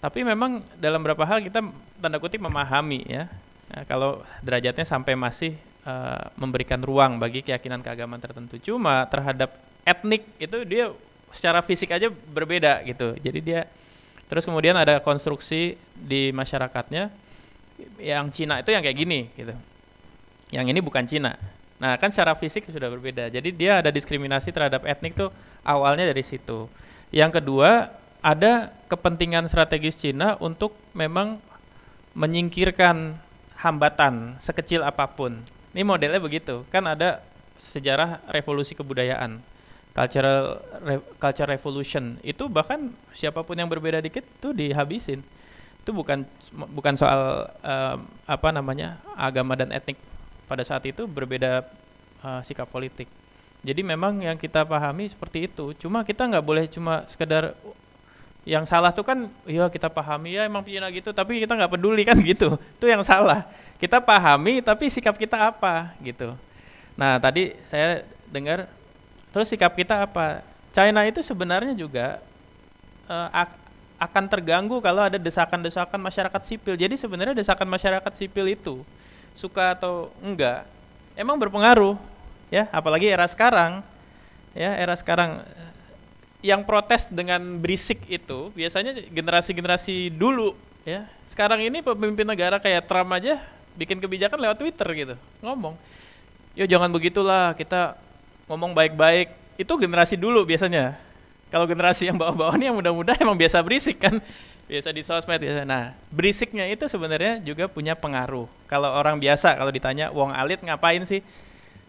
Tapi 0.00 0.24
memang 0.24 0.64
dalam 0.80 1.00
beberapa 1.00 1.24
hal 1.28 1.44
kita 1.44 1.60
tanda 2.00 2.18
kutip 2.20 2.40
memahami 2.40 3.04
ya. 3.04 3.28
Nah, 3.70 3.84
kalau 3.84 4.24
derajatnya 4.40 4.84
sampai 4.84 5.14
masih 5.16 5.54
uh, 5.84 6.32
memberikan 6.36 6.80
ruang 6.80 7.20
bagi 7.20 7.44
keyakinan 7.44 7.84
keagamaan 7.84 8.20
tertentu. 8.20 8.56
Cuma 8.60 9.04
terhadap 9.08 9.52
etnik 9.84 10.24
itu 10.40 10.64
dia 10.64 10.92
secara 11.36 11.62
fisik 11.62 11.92
aja 11.92 12.10
berbeda 12.10 12.82
gitu. 12.88 13.14
Jadi 13.20 13.38
dia 13.44 13.60
terus 14.30 14.46
kemudian 14.46 14.78
ada 14.78 15.02
konstruksi 15.02 15.74
di 15.98 16.30
masyarakatnya 16.30 17.10
yang 17.98 18.30
Cina 18.30 18.62
itu 18.62 18.70
yang 18.70 18.80
kayak 18.86 18.98
gini 18.98 19.26
gitu. 19.34 19.52
Yang 20.54 20.66
ini 20.70 20.80
bukan 20.80 21.04
Cina. 21.10 21.34
Nah, 21.80 21.96
kan 21.96 22.12
secara 22.12 22.36
fisik 22.36 22.68
sudah 22.68 22.92
berbeda. 22.92 23.32
Jadi 23.32 23.50
dia 23.56 23.80
ada 23.80 23.88
diskriminasi 23.88 24.52
terhadap 24.52 24.84
etnik 24.84 25.16
tuh 25.16 25.32
awalnya 25.64 26.06
dari 26.06 26.20
situ. 26.20 26.68
Yang 27.08 27.40
kedua, 27.40 27.88
ada 28.20 28.68
kepentingan 28.92 29.48
strategis 29.48 29.96
Cina 29.96 30.36
untuk 30.38 30.76
memang 30.92 31.40
menyingkirkan 32.12 33.16
hambatan 33.56 34.36
sekecil 34.44 34.84
apa 34.84 35.08
pun. 35.08 35.40
Ini 35.72 35.82
modelnya 35.86 36.20
begitu. 36.20 36.68
Kan 36.68 36.84
ada 36.84 37.24
sejarah 37.72 38.20
revolusi 38.28 38.76
kebudayaan, 38.76 39.40
cultural 39.94 40.62
re, 40.82 40.96
culture 41.18 41.48
revolution. 41.48 42.16
Itu 42.22 42.46
bahkan 42.46 42.94
siapa 43.14 43.42
pun 43.42 43.58
yang 43.58 43.70
berbeda 43.70 43.98
dikit 44.02 44.22
tuh 44.38 44.54
dihabisin. 44.54 45.22
Itu 45.82 45.90
bukan 45.96 46.24
bukan 46.74 46.94
soal 46.94 47.50
uh, 47.64 47.96
apa 48.26 48.48
namanya 48.54 49.00
agama 49.16 49.56
dan 49.58 49.74
etnik 49.74 49.98
pada 50.46 50.62
saat 50.66 50.84
itu 50.86 51.06
berbeda 51.06 51.66
uh, 52.22 52.40
sikap 52.46 52.70
politik. 52.70 53.06
Jadi 53.60 53.84
memang 53.84 54.24
yang 54.24 54.40
kita 54.40 54.64
pahami 54.64 55.12
seperti 55.12 55.50
itu. 55.50 55.76
Cuma 55.76 56.00
kita 56.06 56.24
nggak 56.24 56.44
boleh 56.44 56.64
cuma 56.72 57.04
sekedar 57.12 57.52
yang 58.48 58.64
salah 58.64 58.88
tuh 58.96 59.04
kan 59.04 59.28
ya 59.44 59.68
kita 59.68 59.92
pahami 59.92 60.40
ya 60.40 60.48
emang 60.48 60.64
Cina 60.64 60.88
gitu 60.88 61.12
tapi 61.12 61.44
kita 61.44 61.52
nggak 61.52 61.72
peduli 61.76 62.08
kan 62.08 62.16
gitu 62.24 62.56
itu 62.56 62.86
yang 62.88 63.04
salah 63.04 63.44
kita 63.76 64.00
pahami 64.00 64.64
tapi 64.64 64.88
sikap 64.88 65.12
kita 65.20 65.52
apa 65.52 65.92
gitu 66.00 66.32
nah 66.96 67.20
tadi 67.20 67.52
saya 67.68 68.00
dengar 68.32 68.64
terus 69.30 69.50
sikap 69.50 69.72
kita 69.74 70.06
apa? 70.06 70.42
China 70.70 71.02
itu 71.02 71.22
sebenarnya 71.26 71.74
juga 71.74 72.22
uh, 73.10 73.28
akan 73.98 74.24
terganggu 74.30 74.78
kalau 74.78 75.02
ada 75.02 75.18
desakan-desakan 75.18 75.98
masyarakat 75.98 76.42
sipil. 76.46 76.78
Jadi 76.78 76.94
sebenarnya 76.94 77.34
desakan 77.34 77.66
masyarakat 77.66 78.12
sipil 78.14 78.46
itu 78.50 78.82
suka 79.34 79.74
atau 79.74 80.14
enggak 80.22 80.66
emang 81.18 81.36
berpengaruh 81.38 81.98
ya. 82.48 82.70
Apalagi 82.70 83.10
era 83.10 83.26
sekarang 83.26 83.82
ya 84.54 84.74
era 84.78 84.94
sekarang 84.94 85.42
yang 86.40 86.64
protes 86.64 87.04
dengan 87.12 87.60
berisik 87.60 88.00
itu 88.08 88.54
biasanya 88.54 88.96
generasi-generasi 89.10 90.14
dulu 90.14 90.54
ya. 90.86 91.04
Sekarang 91.28 91.60
ini 91.60 91.82
pemimpin 91.82 92.26
negara 92.26 92.62
kayak 92.62 92.86
Trump 92.86 93.10
aja 93.14 93.42
bikin 93.78 94.02
kebijakan 94.02 94.38
lewat 94.40 94.58
Twitter 94.58 94.88
gitu 94.92 95.14
ngomong 95.44 95.78
yo 96.58 96.66
jangan 96.66 96.90
begitulah 96.90 97.54
kita 97.54 97.94
ngomong 98.50 98.74
baik-baik. 98.74 99.30
Itu 99.54 99.78
generasi 99.78 100.18
dulu 100.18 100.42
biasanya. 100.42 100.98
Kalau 101.54 101.70
generasi 101.70 102.10
yang 102.10 102.18
bawah-bawah 102.18 102.58
ini 102.58 102.66
yang 102.66 102.76
muda-muda 102.78 103.14
emang 103.22 103.38
biasa 103.38 103.62
berisik 103.62 104.02
kan. 104.02 104.18
Biasa 104.66 104.90
di 104.90 105.02
sosmed 105.06 105.38
biasa. 105.38 105.62
Nah 105.62 105.94
berisiknya 106.10 106.66
itu 106.66 106.90
sebenarnya 106.90 107.38
juga 107.46 107.70
punya 107.70 107.94
pengaruh. 107.94 108.50
Kalau 108.66 108.90
orang 108.90 109.22
biasa 109.22 109.54
kalau 109.54 109.70
ditanya 109.70 110.10
wong 110.10 110.34
alit 110.34 110.58
ngapain 110.66 111.06
sih? 111.06 111.22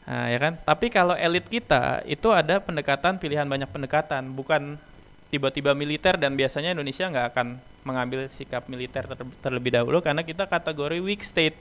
Nah, 0.02 0.34
ya 0.34 0.42
kan? 0.42 0.58
Tapi 0.58 0.90
kalau 0.90 1.14
elit 1.14 1.46
kita 1.46 2.02
itu 2.10 2.34
ada 2.34 2.58
pendekatan 2.58 3.22
pilihan 3.22 3.46
banyak 3.46 3.70
pendekatan, 3.70 4.34
bukan 4.34 4.82
tiba-tiba 5.30 5.78
militer 5.78 6.18
dan 6.18 6.34
biasanya 6.34 6.74
Indonesia 6.74 7.06
nggak 7.06 7.28
akan 7.32 7.48
mengambil 7.86 8.28
sikap 8.34 8.66
militer 8.66 9.08
ter 9.08 9.18
terlebih 9.46 9.78
dahulu 9.78 10.02
karena 10.02 10.26
kita 10.26 10.50
kategori 10.50 10.98
weak 11.00 11.22
state. 11.22 11.56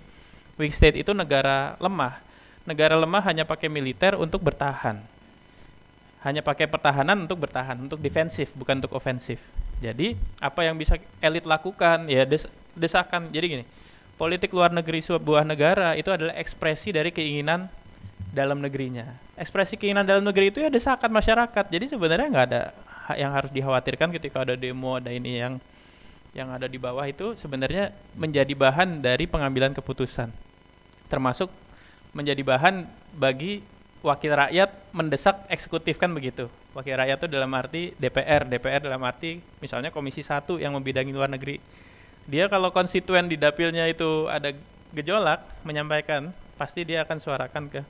Weak 0.56 0.72
state 0.72 1.00
itu 1.04 1.12
negara 1.12 1.76
lemah. 1.80 2.29
Negara 2.70 2.94
lemah 2.94 3.18
hanya 3.26 3.42
pakai 3.42 3.66
militer 3.66 4.14
untuk 4.14 4.46
bertahan. 4.46 5.02
Hanya 6.22 6.38
pakai 6.38 6.70
pertahanan 6.70 7.26
untuk 7.26 7.42
bertahan, 7.42 7.74
untuk 7.74 7.98
defensif, 7.98 8.54
bukan 8.54 8.78
untuk 8.78 8.94
ofensif. 8.94 9.42
Jadi, 9.82 10.14
apa 10.38 10.62
yang 10.62 10.78
bisa 10.78 10.94
elit 11.18 11.42
lakukan? 11.42 12.06
Ya 12.06 12.22
des 12.22 12.46
desakan. 12.78 13.34
Jadi 13.34 13.58
gini, 13.58 13.64
politik 14.14 14.54
luar 14.54 14.70
negeri 14.70 15.02
sebuah 15.02 15.42
negara 15.42 15.98
itu 15.98 16.14
adalah 16.14 16.38
ekspresi 16.38 16.94
dari 16.94 17.10
keinginan 17.10 17.66
dalam 18.30 18.62
negerinya. 18.62 19.18
Ekspresi 19.34 19.74
keinginan 19.74 20.06
dalam 20.06 20.22
negeri 20.22 20.54
itu 20.54 20.62
ya 20.62 20.70
desakan 20.70 21.10
masyarakat. 21.10 21.64
Jadi 21.74 21.90
sebenarnya 21.90 22.28
nggak 22.30 22.46
ada 22.54 22.62
yang 23.18 23.34
harus 23.34 23.50
dikhawatirkan 23.50 24.14
ketika 24.14 24.46
ada 24.46 24.54
demo, 24.54 24.94
ada 24.94 25.10
ini 25.10 25.42
yang 25.42 25.58
yang 26.30 26.54
ada 26.54 26.70
di 26.70 26.78
bawah 26.78 27.02
itu 27.10 27.34
sebenarnya 27.34 27.90
menjadi 28.14 28.54
bahan 28.54 29.02
dari 29.02 29.26
pengambilan 29.26 29.74
keputusan. 29.74 30.30
Termasuk 31.10 31.50
menjadi 32.16 32.42
bahan 32.42 32.86
bagi 33.16 33.62
wakil 34.00 34.32
rakyat 34.32 34.70
mendesak 34.96 35.44
eksekutif 35.52 36.00
kan 36.00 36.10
begitu. 36.10 36.48
Wakil 36.72 36.96
rakyat 36.96 37.18
itu 37.20 37.28
dalam 37.28 37.50
arti 37.52 37.92
DPR, 37.98 38.46
DPR 38.46 38.80
dalam 38.86 39.02
arti 39.02 39.42
misalnya 39.58 39.90
Komisi 39.92 40.22
1 40.22 40.62
yang 40.62 40.72
membidangi 40.74 41.10
luar 41.12 41.28
negeri. 41.28 41.60
Dia 42.30 42.46
kalau 42.46 42.70
konstituen 42.70 43.26
di 43.26 43.34
dapilnya 43.34 43.90
itu 43.90 44.30
ada 44.30 44.54
gejolak 44.94 45.42
menyampaikan, 45.66 46.30
pasti 46.54 46.86
dia 46.86 47.02
akan 47.02 47.18
suarakan 47.18 47.64
ke 47.70 47.80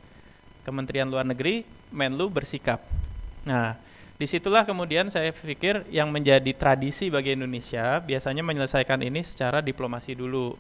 Kementerian 0.65 1.09
Luar 1.09 1.25
Negeri, 1.25 1.65
Menlu 1.91 2.31
bersikap. 2.31 2.79
Nah, 3.43 3.75
di 4.21 4.29
situlah 4.29 4.69
kemudian 4.69 5.09
saya 5.09 5.33
pikir 5.33 5.89
yang 5.89 6.13
menjadi 6.13 6.53
tradisi 6.53 7.09
bagi 7.09 7.35
Indonesia 7.35 7.99
biasanya 8.05 8.45
menyelesaikan 8.45 9.01
ini 9.01 9.25
secara 9.25 9.65
diplomasi 9.65 10.13
dulu. 10.13 10.55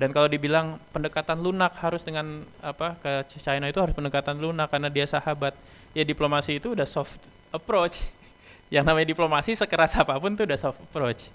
Dan 0.00 0.16
kalau 0.16 0.32
dibilang 0.32 0.80
pendekatan 0.96 1.44
lunak 1.44 1.76
harus 1.76 2.00
dengan 2.00 2.40
apa 2.64 2.96
ke 3.04 3.36
China 3.44 3.68
itu 3.68 3.84
harus 3.84 3.92
pendekatan 3.92 4.40
lunak 4.40 4.72
karena 4.72 4.88
dia 4.88 5.04
sahabat, 5.04 5.52
ya 5.92 6.08
diplomasi 6.08 6.56
itu 6.56 6.72
udah 6.72 6.88
soft 6.88 7.20
approach. 7.52 8.00
Yang 8.74 8.88
namanya 8.88 9.12
diplomasi 9.12 9.52
sekeras 9.52 9.92
apa 10.00 10.16
pun 10.16 10.32
itu 10.32 10.48
udah 10.48 10.56
soft 10.56 10.80
approach. 10.80 11.28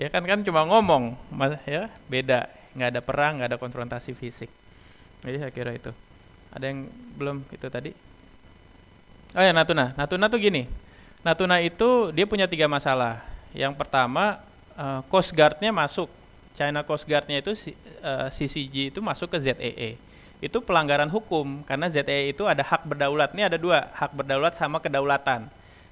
Ya 0.00 0.08
kan 0.08 0.24
kan 0.24 0.40
cuma 0.40 0.64
ngomong, 0.64 1.12
ya 1.68 1.92
beda, 2.08 2.48
nggak 2.72 2.88
ada 2.96 3.00
perang, 3.04 3.32
nggak 3.36 3.52
ada 3.52 3.58
konfrontasi 3.60 4.16
fisik. 4.16 4.48
Jadi 5.20 5.36
saya 5.36 5.52
kira 5.52 5.76
itu. 5.76 5.92
Ada 6.56 6.72
yang 6.72 6.88
belum 7.20 7.44
itu 7.52 7.68
tadi? 7.68 7.92
Oh 9.36 9.44
ya 9.44 9.52
Natuna. 9.52 9.92
Natuna 9.92 10.32
tuh 10.32 10.40
gini. 10.40 10.64
Natuna 11.20 11.60
itu 11.60 12.16
dia 12.16 12.24
punya 12.24 12.48
tiga 12.48 12.64
masalah. 12.64 13.20
Yang 13.52 13.76
pertama 13.76 14.40
uh, 14.72 15.04
Coast 15.12 15.36
Guard-nya 15.36 15.68
masuk. 15.68 16.08
China 16.56 16.80
Coast 16.82 17.04
Guard-nya 17.04 17.44
itu 17.44 17.52
uh, 17.52 18.26
eh, 18.26 18.28
CCG 18.32 18.96
itu 18.96 19.00
masuk 19.04 19.28
ke 19.28 19.38
ZEE. 19.38 20.00
Itu 20.40 20.64
pelanggaran 20.64 21.12
hukum 21.12 21.62
karena 21.68 21.92
ZEE 21.92 22.32
itu 22.32 22.48
ada 22.48 22.64
hak 22.64 22.88
berdaulat. 22.88 23.36
Ini 23.36 23.52
ada 23.52 23.60
dua, 23.60 23.92
hak 23.92 24.16
berdaulat 24.16 24.56
sama 24.56 24.80
kedaulatan. 24.80 25.46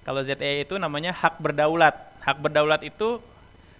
Kalau 0.08 0.20
ZEE 0.24 0.64
itu 0.64 0.74
namanya 0.80 1.12
hak 1.12 1.36
berdaulat. 1.36 1.92
Hak 2.24 2.40
berdaulat 2.40 2.80
itu 2.80 3.20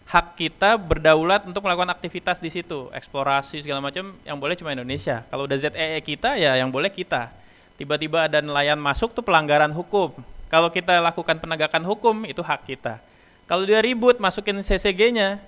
hak 0.05 0.37
kita 0.37 0.77
berdaulat 0.77 1.49
untuk 1.49 1.65
melakukan 1.65 1.89
aktivitas 1.97 2.37
di 2.37 2.53
situ, 2.53 2.93
eksplorasi 2.93 3.65
segala 3.65 3.81
macam 3.81 4.13
yang 4.29 4.37
boleh 4.37 4.53
cuma 4.53 4.77
Indonesia. 4.77 5.25
Kalau 5.33 5.49
udah 5.49 5.57
ZEE 5.57 6.01
kita 6.05 6.37
ya 6.37 6.61
yang 6.61 6.69
boleh 6.69 6.93
kita. 6.93 7.33
Tiba-tiba 7.75 8.31
ada 8.31 8.39
nelayan 8.39 8.79
masuk 8.79 9.17
tuh 9.17 9.25
pelanggaran 9.25 9.73
hukum. 9.73 10.15
Kalau 10.47 10.71
kita 10.71 11.03
lakukan 11.03 11.41
penegakan 11.43 11.83
hukum 11.83 12.23
itu 12.29 12.39
hak 12.39 12.69
kita. 12.69 13.03
Kalau 13.45 13.67
dia 13.67 13.83
ribut 13.83 14.17
masukin 14.23 14.63
CCG-nya, 14.63 15.43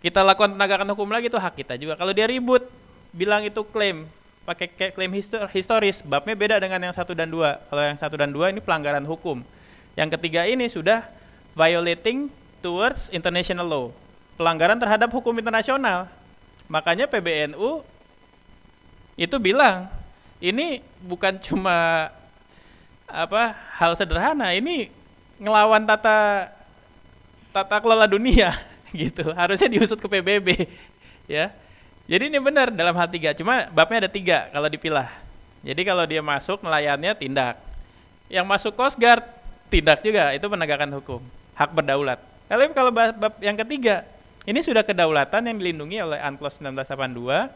kita 0.00 0.24
lakukan 0.24 0.56
penegakan 0.56 0.88
hukum 0.96 1.12
lagi 1.12 1.28
itu 1.28 1.36
hak 1.36 1.54
kita 1.60 1.76
juga. 1.76 1.94
Kalau 2.00 2.12
dia 2.16 2.24
ribut 2.24 2.64
bilang 3.12 3.44
itu 3.44 3.60
klaim 3.68 4.08
pakai 4.48 4.96
klaim 4.96 5.12
historis, 5.52 6.00
babnya 6.00 6.34
beda 6.34 6.56
dengan 6.56 6.90
yang 6.90 6.94
satu 6.96 7.12
dan 7.12 7.28
dua. 7.28 7.60
Kalau 7.68 7.82
yang 7.84 8.00
satu 8.00 8.16
dan 8.16 8.32
dua 8.32 8.48
ini 8.48 8.64
pelanggaran 8.64 9.04
hukum. 9.04 9.44
Yang 9.94 10.16
ketiga 10.16 10.48
ini 10.48 10.66
sudah 10.72 11.04
violating 11.52 12.32
towards 12.64 13.12
international 13.12 13.68
law. 13.68 13.86
Pelanggaran 14.40 14.80
terhadap 14.80 15.12
hukum 15.12 15.36
internasional. 15.36 16.08
Makanya 16.72 17.04
PBNU 17.04 17.84
itu 19.20 19.36
bilang, 19.36 19.92
ini 20.40 20.80
bukan 21.04 21.36
cuma 21.46 22.08
apa 23.04 23.52
hal 23.76 23.92
sederhana, 24.00 24.56
ini 24.56 24.88
ngelawan 25.36 25.84
tata 25.84 26.48
tata 27.52 27.76
kelola 27.82 28.06
dunia 28.06 28.69
gitu. 29.06 29.30
Harusnya 29.32 29.68
diusut 29.70 29.98
ke 29.98 30.06
PBB 30.06 30.48
ya. 31.40 31.54
Jadi 32.10 32.26
ini 32.26 32.38
benar 32.42 32.74
dalam 32.74 32.90
hal 32.98 33.06
tiga, 33.06 33.30
cuma 33.38 33.70
babnya 33.70 34.06
ada 34.06 34.10
tiga 34.10 34.50
kalau 34.50 34.66
dipilah. 34.66 35.06
Jadi 35.62 35.82
kalau 35.86 36.02
dia 36.08 36.18
masuk 36.18 36.58
nelayannya 36.64 37.14
tindak. 37.14 37.54
Yang 38.26 38.46
masuk 38.50 38.72
Coast 38.74 38.98
Guard 38.98 39.22
tindak 39.70 40.02
juga, 40.02 40.34
itu 40.34 40.42
penegakan 40.50 40.90
hukum, 40.98 41.22
hak 41.54 41.70
berdaulat. 41.70 42.18
Tapi 42.50 42.66
kalau 42.74 42.90
bab, 42.90 43.14
bab 43.14 43.34
yang 43.38 43.54
ketiga, 43.54 44.02
ini 44.42 44.58
sudah 44.58 44.82
kedaulatan 44.82 45.46
yang 45.46 45.56
dilindungi 45.62 45.98
oleh 46.02 46.18
UNCLOS 46.18 46.58
1982 46.58 47.46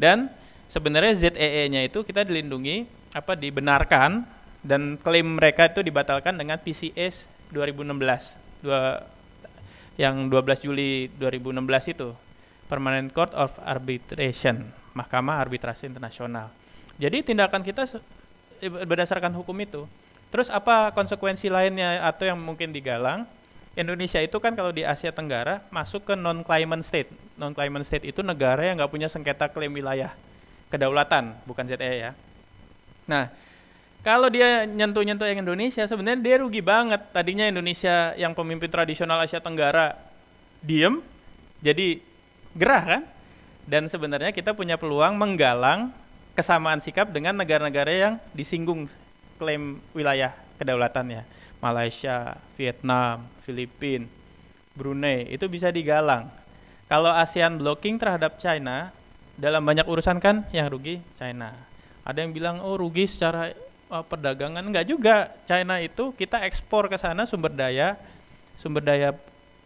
dan 0.00 0.32
sebenarnya 0.72 1.28
ZEE-nya 1.28 1.84
itu 1.84 2.00
kita 2.00 2.24
dilindungi 2.24 2.88
apa 3.12 3.36
dibenarkan 3.36 4.24
dan 4.64 4.96
klaim 4.96 5.36
mereka 5.36 5.68
itu 5.68 5.84
dibatalkan 5.84 6.36
dengan 6.40 6.56
PCS 6.56 7.20
2016 7.52 8.64
dua, 8.64 9.04
yang 10.00 10.32
12 10.32 10.64
Juli 10.64 11.12
2016 11.20 11.92
itu 11.92 12.16
Permanent 12.72 13.12
Court 13.12 13.36
of 13.36 13.52
Arbitration 13.60 14.64
Mahkamah 14.96 15.44
Arbitrasi 15.44 15.92
Internasional. 15.92 16.48
Jadi 16.96 17.20
tindakan 17.20 17.60
kita 17.60 17.84
berdasarkan 18.64 19.36
hukum 19.36 19.52
itu. 19.60 19.84
Terus 20.32 20.48
apa 20.48 20.94
konsekuensi 20.96 21.52
lainnya 21.52 22.00
atau 22.06 22.24
yang 22.24 22.40
mungkin 22.40 22.72
digalang? 22.72 23.28
Indonesia 23.76 24.18
itu 24.18 24.34
kan 24.42 24.56
kalau 24.56 24.74
di 24.74 24.82
Asia 24.82 25.14
Tenggara 25.14 25.62
masuk 25.70 26.08
ke 26.08 26.14
non 26.16 26.42
claimant 26.42 26.82
state. 26.82 27.12
Non 27.38 27.52
claimant 27.52 27.84
state 27.84 28.08
itu 28.08 28.24
negara 28.24 28.66
yang 28.66 28.80
nggak 28.80 28.90
punya 28.90 29.06
sengketa 29.06 29.52
klaim 29.52 29.70
wilayah 29.70 30.10
kedaulatan, 30.70 31.34
bukan 31.44 31.66
ZE 31.66 31.92
ya. 31.98 32.10
Nah, 33.10 33.26
kalau 34.00 34.32
dia 34.32 34.64
nyentuh-nyentuh 34.64 35.28
yang 35.28 35.44
Indonesia, 35.44 35.84
sebenarnya 35.84 36.20
dia 36.24 36.36
rugi 36.40 36.64
banget. 36.64 37.12
Tadinya 37.12 37.44
Indonesia 37.44 38.16
yang 38.16 38.32
pemimpin 38.32 38.72
tradisional 38.72 39.20
Asia 39.20 39.44
Tenggara 39.44 39.96
diem, 40.64 41.04
jadi 41.60 42.00
gerah 42.56 42.84
kan? 42.84 43.02
Dan 43.68 43.92
sebenarnya 43.92 44.32
kita 44.32 44.56
punya 44.56 44.80
peluang 44.80 45.14
menggalang 45.20 45.92
kesamaan 46.32 46.80
sikap 46.80 47.12
dengan 47.12 47.36
negara-negara 47.36 47.92
yang 47.92 48.14
disinggung 48.32 48.88
klaim 49.36 49.84
wilayah 49.92 50.32
kedaulatannya. 50.56 51.24
Malaysia, 51.60 52.40
Vietnam, 52.56 53.28
Filipina, 53.44 54.08
Brunei 54.72 55.28
itu 55.28 55.44
bisa 55.44 55.68
digalang. 55.68 56.32
Kalau 56.88 57.12
ASEAN 57.12 57.60
blocking 57.60 58.00
terhadap 58.00 58.40
China 58.40 58.88
dalam 59.36 59.60
banyak 59.60 59.84
urusan 59.84 60.18
kan 60.18 60.48
yang 60.56 60.72
rugi 60.72 61.04
China. 61.20 61.52
Ada 62.02 62.24
yang 62.24 62.32
bilang 62.32 62.56
oh 62.64 62.80
rugi 62.80 63.04
secara 63.04 63.52
uh, 63.90 64.06
perdagangan 64.06 64.62
enggak 64.62 64.86
juga. 64.86 65.34
China 65.44 65.82
itu 65.82 66.14
kita 66.14 66.40
ekspor 66.46 66.86
ke 66.86 66.96
sana 66.96 67.26
sumber 67.26 67.52
daya 67.52 67.98
sumber 68.62 68.80
daya 68.86 69.12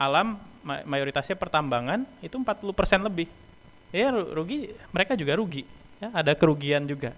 alam 0.01 0.41
mayoritasnya 0.65 1.37
pertambangan 1.37 2.09
itu 2.25 2.35
40% 2.35 2.65
lebih. 3.05 3.29
Ya 3.95 4.11
rugi 4.11 4.73
mereka 4.91 5.15
juga 5.15 5.39
rugi. 5.39 5.63
Ya, 6.03 6.11
ada 6.11 6.35
kerugian 6.35 6.89
juga. 6.89 7.15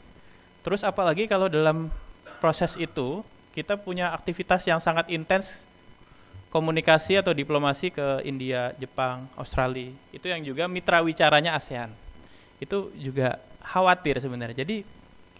Terus 0.60 0.84
apalagi 0.84 1.24
kalau 1.30 1.48
dalam 1.48 1.88
proses 2.42 2.76
itu 2.76 3.24
kita 3.56 3.80
punya 3.80 4.12
aktivitas 4.12 4.66
yang 4.68 4.82
sangat 4.82 5.08
intens 5.08 5.64
komunikasi 6.52 7.16
atau 7.16 7.32
diplomasi 7.32 7.88
ke 7.88 8.20
India, 8.28 8.76
Jepang, 8.76 9.24
Australia. 9.40 9.92
Itu 10.12 10.28
yang 10.28 10.44
juga 10.44 10.68
mitra 10.68 11.00
wicaranya 11.00 11.56
ASEAN. 11.56 11.88
Itu 12.60 12.92
juga 12.96 13.40
khawatir 13.64 14.20
sebenarnya. 14.20 14.64
Jadi 14.64 14.84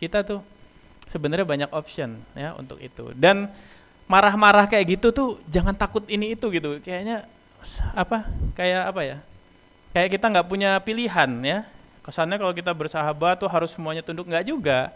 kita 0.00 0.24
tuh 0.24 0.40
sebenarnya 1.10 1.46
banyak 1.46 1.70
option 1.72 2.18
ya 2.34 2.54
untuk 2.58 2.78
itu. 2.82 3.12
Dan 3.16 3.50
marah-marah 4.06 4.70
kayak 4.70 4.98
gitu 4.98 5.10
tuh 5.10 5.28
jangan 5.50 5.74
takut 5.74 6.04
ini 6.06 6.34
itu 6.34 6.46
gitu. 6.52 6.78
Kayaknya 6.82 7.26
apa? 7.94 8.26
Kayak 8.54 8.82
apa 8.94 9.00
ya? 9.02 9.16
Kayak 9.96 10.08
kita 10.18 10.26
nggak 10.30 10.46
punya 10.46 10.70
pilihan 10.82 11.30
ya. 11.42 11.58
Kesannya 12.06 12.38
kalau 12.38 12.54
kita 12.54 12.70
bersahabat 12.70 13.42
tuh 13.42 13.50
harus 13.50 13.74
semuanya 13.74 14.04
tunduk 14.04 14.30
nggak 14.30 14.46
juga 14.46 14.94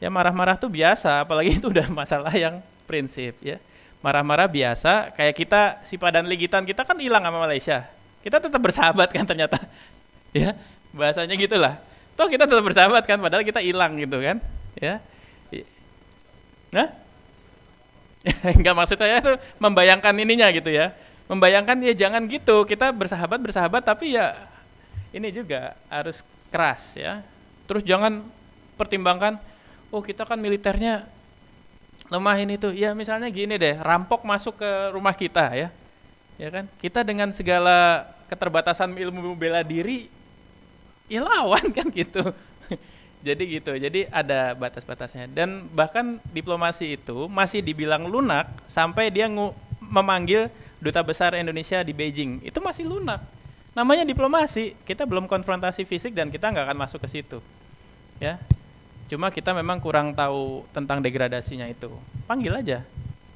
ya 0.00 0.08
marah-marah 0.08 0.56
tuh 0.56 0.72
biasa 0.72 1.22
apalagi 1.22 1.54
itu 1.60 1.68
udah 1.68 1.86
masalah 1.92 2.32
yang 2.32 2.58
prinsip 2.88 3.36
ya 3.44 3.60
marah-marah 4.00 4.48
biasa 4.48 5.12
kayak 5.12 5.34
kita 5.36 5.60
si 5.84 6.00
padan 6.00 6.24
ligitan 6.24 6.64
kita 6.64 6.82
kan 6.88 6.96
hilang 6.96 7.22
sama 7.22 7.44
Malaysia 7.44 7.84
kita 8.24 8.40
tetap 8.40 8.58
bersahabat 8.58 9.12
kan 9.12 9.28
ternyata 9.28 9.60
ya 10.34 10.56
bahasanya 10.96 11.36
gitulah 11.36 11.76
toh 12.16 12.26
kita 12.26 12.48
tetap 12.48 12.64
bersahabat 12.64 13.04
kan 13.04 13.20
padahal 13.20 13.44
kita 13.44 13.60
hilang 13.60 14.00
gitu 14.00 14.18
kan 14.18 14.40
ya 14.80 14.98
nah 16.70 16.88
nggak 18.60 18.74
maksud 18.76 18.98
saya 18.98 19.18
itu 19.22 19.34
membayangkan 19.58 20.14
ininya 20.16 20.48
gitu 20.54 20.70
ya 20.70 20.94
membayangkan 21.30 21.78
ya 21.82 21.94
jangan 21.94 22.26
gitu 22.26 22.66
kita 22.66 22.90
bersahabat 22.90 23.38
bersahabat 23.38 23.82
tapi 23.86 24.18
ya 24.18 24.34
ini 25.10 25.30
juga 25.30 25.74
harus 25.90 26.22
keras 26.50 26.94
ya 26.98 27.22
terus 27.70 27.86
jangan 27.86 28.22
pertimbangkan 28.78 29.38
oh 29.90 30.02
kita 30.02 30.26
kan 30.26 30.38
militernya 30.38 31.06
lemah 32.10 32.36
ini 32.42 32.58
tuh. 32.58 32.74
Ya 32.74 32.92
misalnya 32.92 33.30
gini 33.30 33.56
deh, 33.56 33.78
rampok 33.78 34.26
masuk 34.26 34.58
ke 34.58 34.70
rumah 34.92 35.14
kita 35.14 35.54
ya. 35.54 35.68
Ya 36.36 36.48
kan? 36.50 36.66
Kita 36.82 37.06
dengan 37.06 37.30
segala 37.30 38.10
keterbatasan 38.26 38.90
ilmu 38.98 39.34
bela 39.38 39.62
diri 39.62 40.10
ya 41.06 41.22
lawan 41.22 41.70
kan 41.70 41.86
gitu. 41.94 42.34
Jadi 43.20 43.60
gitu. 43.60 43.76
Jadi 43.76 44.08
ada 44.08 44.56
batas-batasnya. 44.56 45.28
Dan 45.28 45.68
bahkan 45.76 46.16
diplomasi 46.32 46.96
itu 46.96 47.28
masih 47.28 47.60
dibilang 47.60 48.08
lunak 48.08 48.48
sampai 48.64 49.12
dia 49.12 49.28
memanggil 49.80 50.48
duta 50.80 51.04
besar 51.04 51.36
Indonesia 51.36 51.84
di 51.84 51.92
Beijing. 51.92 52.40
Itu 52.40 52.64
masih 52.64 52.88
lunak. 52.88 53.20
Namanya 53.76 54.08
diplomasi. 54.08 54.72
Kita 54.88 55.04
belum 55.04 55.28
konfrontasi 55.28 55.84
fisik 55.84 56.16
dan 56.16 56.32
kita 56.32 56.48
nggak 56.48 56.72
akan 56.72 56.78
masuk 56.80 57.04
ke 57.04 57.08
situ. 57.20 57.38
Ya. 58.16 58.40
Cuma 59.12 59.28
kita 59.28 59.52
memang 59.52 59.82
kurang 59.82 60.16
tahu 60.16 60.64
tentang 60.72 61.04
degradasinya 61.04 61.68
itu. 61.68 61.92
Panggil 62.24 62.56
aja. 62.56 62.78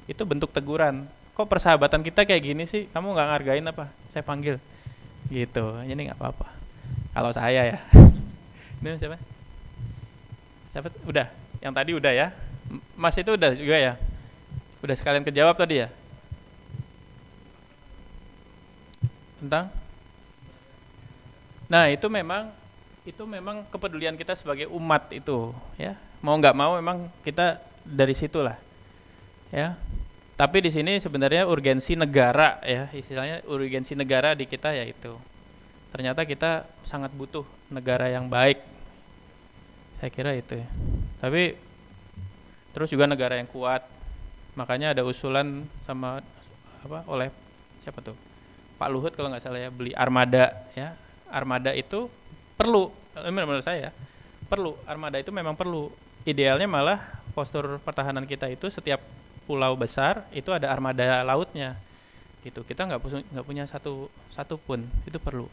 Itu 0.09 0.25
bentuk 0.25 0.49
teguran. 0.49 1.05
Kok 1.37 1.45
persahabatan 1.45 2.01
kita 2.01 2.25
kayak 2.25 2.41
gini 2.41 2.63
sih? 2.65 2.89
Kamu 2.89 3.13
nggak 3.13 3.27
ngargain 3.27 3.65
apa? 3.69 3.85
Saya 4.09 4.25
panggil. 4.25 4.57
Gitu. 5.29 5.65
Ini 5.85 6.09
nggak 6.09 6.17
apa-apa. 6.17 6.47
Kalau 7.13 7.31
saya 7.35 7.75
ya. 7.75 7.77
Ini 8.81 8.97
siapa? 8.97 9.34
Siapa? 10.75 10.91
Udah. 11.07 11.31
Yang 11.63 11.73
tadi 11.79 11.91
udah 11.95 12.11
ya. 12.11 12.27
Mas 12.99 13.15
itu 13.15 13.31
udah 13.31 13.55
juga 13.55 13.79
ya. 13.79 13.93
Udah 14.83 14.95
sekalian 14.99 15.23
kejawab 15.23 15.55
tadi 15.55 15.87
ya. 15.87 15.89
Tentang? 19.39 19.71
Nah 21.71 21.87
itu 21.87 22.11
memang 22.11 22.51
itu 23.05 23.23
memang 23.23 23.63
kepedulian 23.69 24.17
kita 24.17 24.33
sebagai 24.33 24.65
umat 24.73 25.13
itu 25.13 25.53
ya 25.77 25.93
mau 26.25 26.33
nggak 26.41 26.57
mau 26.57 26.73
memang 26.73 27.05
kita 27.21 27.61
dari 27.85 28.17
situlah 28.17 28.57
ya 29.53 29.77
tapi 30.33 30.65
di 30.65 30.73
sini 30.73 30.97
sebenarnya 30.97 31.45
urgensi 31.45 31.93
negara 31.93 32.57
ya 32.65 32.89
istilahnya 32.97 33.45
urgensi 33.45 33.93
negara 33.93 34.33
di 34.33 34.49
kita 34.49 34.73
yaitu 34.73 35.13
ternyata 35.93 36.25
kita 36.25 36.65
sangat 36.89 37.13
butuh 37.13 37.45
negara 37.69 38.09
yang 38.09 38.25
baik 38.25 38.57
saya 39.99 40.09
kira 40.11 40.31
itu 40.35 40.59
ya. 40.59 40.67
Tapi 41.23 41.55
terus 42.75 42.91
juga 42.91 43.07
negara 43.07 43.39
yang 43.39 43.47
kuat. 43.47 43.83
Makanya 44.55 44.95
ada 44.95 45.03
usulan 45.03 45.67
sama 45.83 46.23
apa 46.83 47.03
oleh 47.09 47.31
siapa 47.83 47.99
tuh? 47.99 48.15
Pak 48.75 48.89
Luhut 48.91 49.13
kalau 49.15 49.31
nggak 49.31 49.43
salah 49.43 49.59
ya 49.59 49.69
beli 49.71 49.91
armada 49.95 50.51
ya. 50.75 50.95
Armada 51.31 51.71
itu 51.75 52.07
perlu 52.55 52.91
menurut 53.15 53.63
saya 53.63 53.91
perlu. 54.47 54.77
Armada 54.85 55.17
itu 55.19 55.33
memang 55.33 55.57
perlu. 55.57 55.91
Idealnya 56.25 56.65
malah 56.65 56.99
postur 57.37 57.77
pertahanan 57.83 58.25
kita 58.25 58.49
itu 58.49 58.69
setiap 58.71 59.01
pulau 59.45 59.77
besar 59.77 60.25
itu 60.33 60.49
ada 60.53 60.71
armada 60.71 61.21
lautnya. 61.25 61.77
Gitu. 62.45 62.61
Kita 62.63 62.85
nggak 62.85 62.99
nggak 63.33 63.45
punya 63.45 63.65
satu 63.65 64.07
satu 64.33 64.55
pun. 64.61 64.85
Itu 65.07 65.17
perlu. 65.17 65.49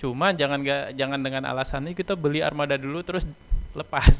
Cuma 0.00 0.32
jangan 0.32 0.64
gak, 0.64 0.96
jangan 0.96 1.20
dengan 1.20 1.44
alasan 1.44 1.84
ini 1.84 1.92
kita 1.92 2.16
beli 2.16 2.40
armada 2.40 2.80
dulu 2.80 3.04
terus 3.04 3.20
lepas. 3.76 4.12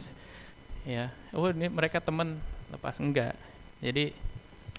Ya. 0.89 1.13
Oh 1.37 1.49
ini 1.53 1.69
mereka 1.69 2.01
temen 2.01 2.41
lepas. 2.73 2.97
Enggak. 2.99 3.37
Jadi 3.85 4.17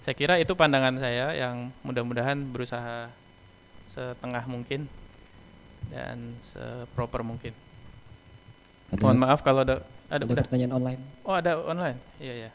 saya 0.01 0.15
kira 0.17 0.41
itu 0.41 0.57
pandangan 0.57 0.97
saya 0.97 1.38
yang 1.38 1.69
mudah-mudahan 1.86 2.41
berusaha 2.49 3.10
setengah 3.93 4.43
mungkin 4.49 4.89
dan 5.93 6.34
seproper 6.41 7.21
mungkin. 7.21 7.53
Ada, 8.89 9.01
mohon 9.01 9.19
maaf 9.21 9.45
kalau 9.45 9.62
ada 9.62 9.86
ada, 10.10 10.25
ada 10.25 10.41
pertanyaan 10.41 10.73
online? 10.73 11.01
Oh 11.21 11.38
ada 11.38 11.62
online? 11.63 12.01
Iya 12.17 12.49
ya 12.49 12.51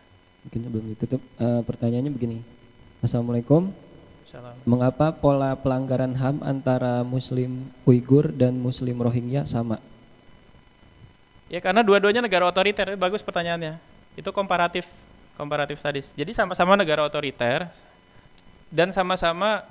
mungkin 0.46 0.62
sebelum 0.62 0.87
ditutup 0.94 1.20
uh, 1.42 1.59
pertanyaannya 1.66 2.12
begini. 2.14 2.38
Assalamualaikum. 3.02 3.74
Salam. 4.31 4.55
Mengapa 4.62 5.11
pola 5.11 5.59
pelanggaran 5.59 6.14
HAM 6.14 6.46
antara 6.46 7.02
Muslim 7.02 7.66
Uighur 7.83 8.31
dan 8.31 8.55
Muslim 8.62 9.02
Rohingya 9.02 9.42
sama? 9.50 9.83
Ya 11.46 11.62
karena 11.62 11.87
dua-duanya 11.87 12.22
negara 12.22 12.46
otoriter, 12.50 12.98
bagus 12.98 13.22
pertanyaannya. 13.22 13.78
Itu 14.18 14.35
komparatif, 14.35 14.82
komparatif 15.38 15.78
tadis. 15.78 16.11
Jadi 16.18 16.35
sama-sama 16.35 16.74
negara 16.74 17.06
otoriter 17.06 17.70
dan 18.72 18.90
sama-sama 18.90 19.62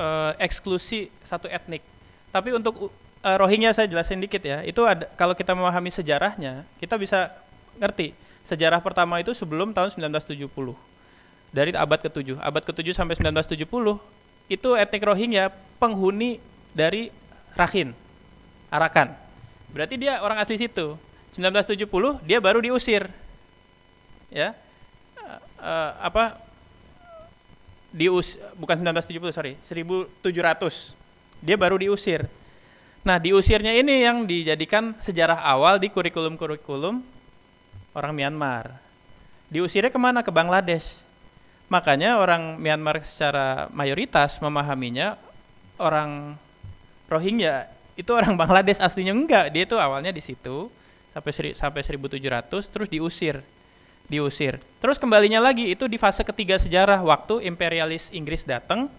uh, 0.00 0.32
eksklusi 0.40 1.12
satu 1.28 1.44
etnik. 1.50 1.84
Tapi 2.32 2.56
untuk 2.56 2.88
uh, 3.20 3.36
Rohingya 3.36 3.76
saya 3.76 3.84
jelasin 3.84 4.22
dikit 4.22 4.40
ya. 4.40 4.64
Itu 4.64 4.88
ada 4.88 5.04
kalau 5.18 5.36
kita 5.36 5.52
memahami 5.52 5.92
sejarahnya, 5.92 6.64
kita 6.80 6.96
bisa 6.96 7.28
ngerti. 7.76 8.16
Sejarah 8.48 8.82
pertama 8.82 9.20
itu 9.20 9.36
sebelum 9.36 9.76
tahun 9.76 9.92
1970. 9.94 10.48
Dari 11.50 11.70
abad 11.74 12.00
ke-7. 12.00 12.38
Abad 12.40 12.62
ke-7 12.64 12.96
sampai 12.96 13.14
1970 13.18 13.66
itu 14.50 14.70
etnik 14.74 15.02
Rohingya 15.06 15.54
penghuni 15.78 16.42
dari 16.74 17.14
Rakhine, 17.54 17.94
Arakan. 18.70 19.14
Berarti 19.70 19.94
dia 19.98 20.18
orang 20.22 20.42
asli 20.42 20.58
situ. 20.58 20.98
1970 21.40 22.20
dia 22.28 22.38
baru 22.38 22.60
diusir. 22.60 23.08
Ya. 24.28 24.52
Uh, 25.56 25.92
apa? 26.00 26.36
Dius 27.90 28.38
bukan 28.54 28.78
1970 28.78 29.34
sorry 29.34 29.52
1700 29.66 30.22
dia 31.42 31.56
baru 31.58 31.80
diusir. 31.80 32.28
Nah 33.02 33.16
diusirnya 33.16 33.72
ini 33.74 34.04
yang 34.04 34.28
dijadikan 34.28 34.94
sejarah 35.00 35.40
awal 35.40 35.80
di 35.80 35.88
kurikulum-kurikulum 35.88 37.02
orang 37.96 38.12
Myanmar. 38.14 38.70
Diusirnya 39.50 39.90
ke 39.90 39.98
mana? 39.98 40.22
Ke 40.22 40.30
Bangladesh. 40.30 40.86
Makanya 41.66 42.20
orang 42.20 42.60
Myanmar 42.60 43.02
secara 43.02 43.66
mayoritas 43.74 44.38
memahaminya 44.38 45.18
orang 45.80 46.38
Rohingya. 47.10 47.66
Itu 47.98 48.14
orang 48.14 48.38
Bangladesh 48.40 48.78
aslinya 48.78 49.16
enggak. 49.16 49.50
Dia 49.50 49.66
itu 49.66 49.74
awalnya 49.74 50.14
di 50.14 50.22
situ 50.22 50.70
sampai 51.10 51.54
sampai 51.54 51.82
1700 51.82 52.72
terus 52.72 52.88
diusir. 52.90 53.42
Diusir. 54.10 54.58
Terus 54.82 54.98
kembalinya 54.98 55.38
lagi 55.38 55.70
itu 55.70 55.86
di 55.86 55.94
fase 55.94 56.26
ketiga 56.26 56.58
sejarah 56.58 56.98
waktu 56.98 57.46
imperialis 57.46 58.10
Inggris 58.10 58.42
datang 58.42 58.90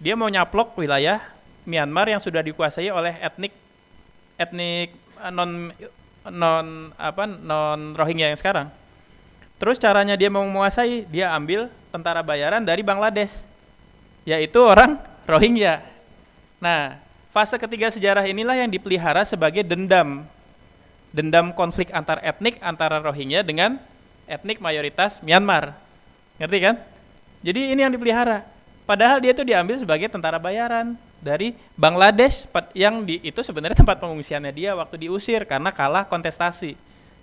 dia 0.00 0.16
mau 0.16 0.32
nyaplok 0.32 0.80
wilayah 0.80 1.20
Myanmar 1.68 2.08
yang 2.08 2.24
sudah 2.24 2.40
dikuasai 2.40 2.88
oleh 2.88 3.20
etnik 3.20 3.52
etnik 4.40 4.96
eh, 4.96 5.32
non 5.32 5.68
non 6.24 6.66
apa 6.96 7.28
non 7.28 7.92
Rohingya 7.92 8.32
yang 8.32 8.40
sekarang. 8.40 8.72
Terus 9.60 9.76
caranya 9.76 10.16
dia 10.16 10.32
mau 10.32 10.40
menguasai 10.40 11.04
dia 11.04 11.36
ambil 11.36 11.68
tentara 11.92 12.24
bayaran 12.24 12.64
dari 12.64 12.80
Bangladesh 12.80 13.32
yaitu 14.24 14.56
orang 14.64 14.96
Rohingya. 15.28 15.84
Nah 16.64 16.96
fase 17.36 17.60
ketiga 17.60 17.92
sejarah 17.92 18.24
inilah 18.24 18.56
yang 18.56 18.72
dipelihara 18.72 19.28
sebagai 19.28 19.60
dendam 19.60 20.24
dendam 21.10 21.50
konflik 21.54 21.90
antar 21.90 22.22
etnik 22.22 22.58
antara 22.62 23.02
Rohingya 23.02 23.42
dengan 23.42 23.78
etnik 24.30 24.62
mayoritas 24.62 25.18
Myanmar. 25.26 25.74
Ngerti 26.38 26.58
kan? 26.62 26.74
Jadi 27.42 27.74
ini 27.74 27.80
yang 27.82 27.92
dipelihara. 27.92 28.46
Padahal 28.86 29.22
dia 29.22 29.34
itu 29.34 29.42
diambil 29.46 29.78
sebagai 29.78 30.10
tentara 30.10 30.38
bayaran 30.38 30.98
dari 31.22 31.54
Bangladesh 31.78 32.46
yang 32.74 33.06
di, 33.06 33.22
itu 33.22 33.42
sebenarnya 33.42 33.78
tempat 33.82 33.98
pengungsiannya 34.02 34.52
dia 34.54 34.74
waktu 34.74 35.06
diusir 35.06 35.46
karena 35.46 35.70
kalah 35.74 36.06
kontestasi. 36.06 36.74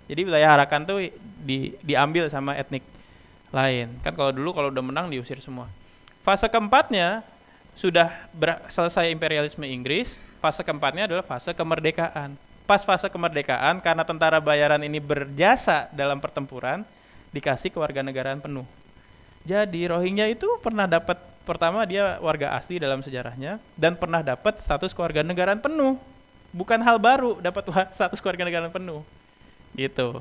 Jadi 0.08 0.20
wilayah 0.24 0.56
Arakan 0.56 0.88
tuh 0.88 1.12
di, 1.44 1.76
diambil 1.84 2.32
sama 2.32 2.56
etnik 2.56 2.80
lain. 3.52 3.92
Kan 4.00 4.16
kalau 4.16 4.32
dulu 4.32 4.56
kalau 4.56 4.68
udah 4.72 4.84
menang 4.84 5.12
diusir 5.12 5.40
semua. 5.44 5.68
Fase 6.24 6.48
keempatnya 6.48 7.24
sudah 7.76 8.10
selesai 8.68 9.08
imperialisme 9.12 9.64
Inggris, 9.64 10.16
fase 10.40 10.64
keempatnya 10.64 11.08
adalah 11.08 11.24
fase 11.24 11.52
kemerdekaan 11.52 12.47
pas 12.68 12.84
fase 12.84 13.08
kemerdekaan 13.08 13.80
karena 13.80 14.04
tentara 14.04 14.44
bayaran 14.44 14.84
ini 14.84 15.00
berjasa 15.00 15.88
dalam 15.96 16.20
pertempuran 16.20 16.84
dikasih 17.32 17.72
kewarganegaraan 17.72 18.44
penuh. 18.44 18.68
Jadi 19.48 19.88
Rohingya 19.88 20.28
itu 20.28 20.44
pernah 20.60 20.84
dapat 20.84 21.16
pertama 21.48 21.88
dia 21.88 22.20
warga 22.20 22.52
asli 22.52 22.76
dalam 22.76 23.00
sejarahnya 23.00 23.56
dan 23.72 23.96
pernah 23.96 24.20
dapat 24.20 24.60
status 24.60 24.92
kewarganegaraan 24.92 25.64
penuh. 25.64 25.96
Bukan 26.52 26.76
hal 26.84 27.00
baru 27.00 27.40
dapat 27.40 27.64
status 27.96 28.20
kewarganegaraan 28.20 28.68
penuh. 28.68 29.00
Gitu. 29.72 30.20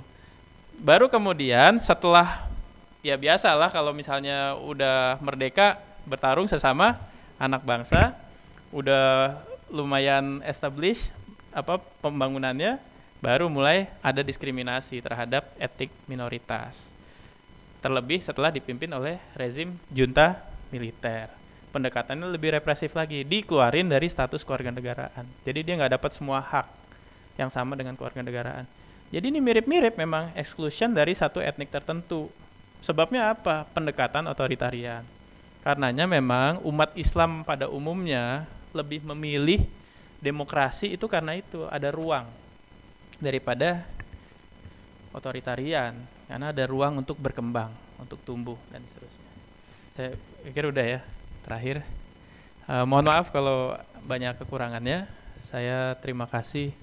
Baru 0.79 1.11
kemudian 1.11 1.83
setelah 1.83 2.47
ya 3.03 3.19
biasalah 3.19 3.75
kalau 3.75 3.91
misalnya 3.91 4.55
udah 4.55 5.19
merdeka 5.19 5.83
bertarung 6.07 6.47
sesama 6.47 6.95
anak 7.35 7.59
bangsa, 7.67 8.15
udah 8.71 9.35
lumayan 9.67 10.39
established 10.47 11.16
apa 11.57 11.81
pembangunannya 12.05 12.77
baru 13.17 13.49
mulai 13.49 13.89
ada 14.05 14.21
diskriminasi 14.21 15.01
terhadap 15.01 15.49
etik 15.57 15.89
minoritas. 16.05 16.85
Terlebih 17.81 18.21
setelah 18.21 18.53
dipimpin 18.53 18.93
oleh 18.93 19.17
rezim 19.33 19.73
junta 19.89 20.37
militer. 20.69 21.33
Pendekatannya 21.73 22.29
lebih 22.29 22.53
represif 22.53 22.93
lagi, 22.93 23.25
dikeluarin 23.25 23.89
dari 23.89 24.05
status 24.05 24.45
keluarga 24.45 24.69
negaraan. 24.69 25.25
Jadi 25.41 25.65
dia 25.65 25.73
nggak 25.77 25.97
dapat 25.97 26.11
semua 26.13 26.39
hak 26.41 26.69
yang 27.41 27.49
sama 27.49 27.73
dengan 27.73 27.97
keluarga 27.97 28.21
negaraan. 28.21 28.65
Jadi 29.09 29.25
ini 29.33 29.39
mirip-mirip 29.41 29.97
memang 29.97 30.35
exclusion 30.37 30.93
dari 30.93 31.17
satu 31.17 31.41
etnik 31.41 31.73
tertentu. 31.73 32.29
Sebabnya 32.85 33.33
apa? 33.33 33.65
Pendekatan 33.73 34.29
otoritarian. 34.29 35.01
Karenanya 35.65 36.05
memang 36.05 36.61
umat 36.63 36.93
Islam 36.93 37.41
pada 37.43 37.67
umumnya 37.67 38.45
lebih 38.75 39.03
memilih 39.03 39.63
demokrasi 40.21 40.97
itu 40.97 41.05
karena 41.05 41.37
itu 41.37 41.65
ada 41.69 41.93
ruang 41.93 42.25
daripada 43.21 43.85
otoritarian 45.13 45.93
karena 46.27 46.51
ada 46.51 46.63
ruang 46.67 46.99
untuk 46.99 47.15
berkembang, 47.17 47.71
untuk 47.97 48.19
tumbuh 48.27 48.59
dan 48.69 48.83
seterusnya. 48.83 49.31
Saya 49.95 50.09
pikir 50.43 50.63
udah 50.69 50.85
ya. 50.85 50.99
Terakhir, 51.47 51.79
uh, 52.67 52.83
mohon 52.83 53.07
maaf 53.07 53.31
kalau 53.31 53.79
banyak 54.03 54.35
kekurangannya. 54.43 55.07
Saya 55.47 55.95
terima 56.03 56.27
kasih 56.27 56.75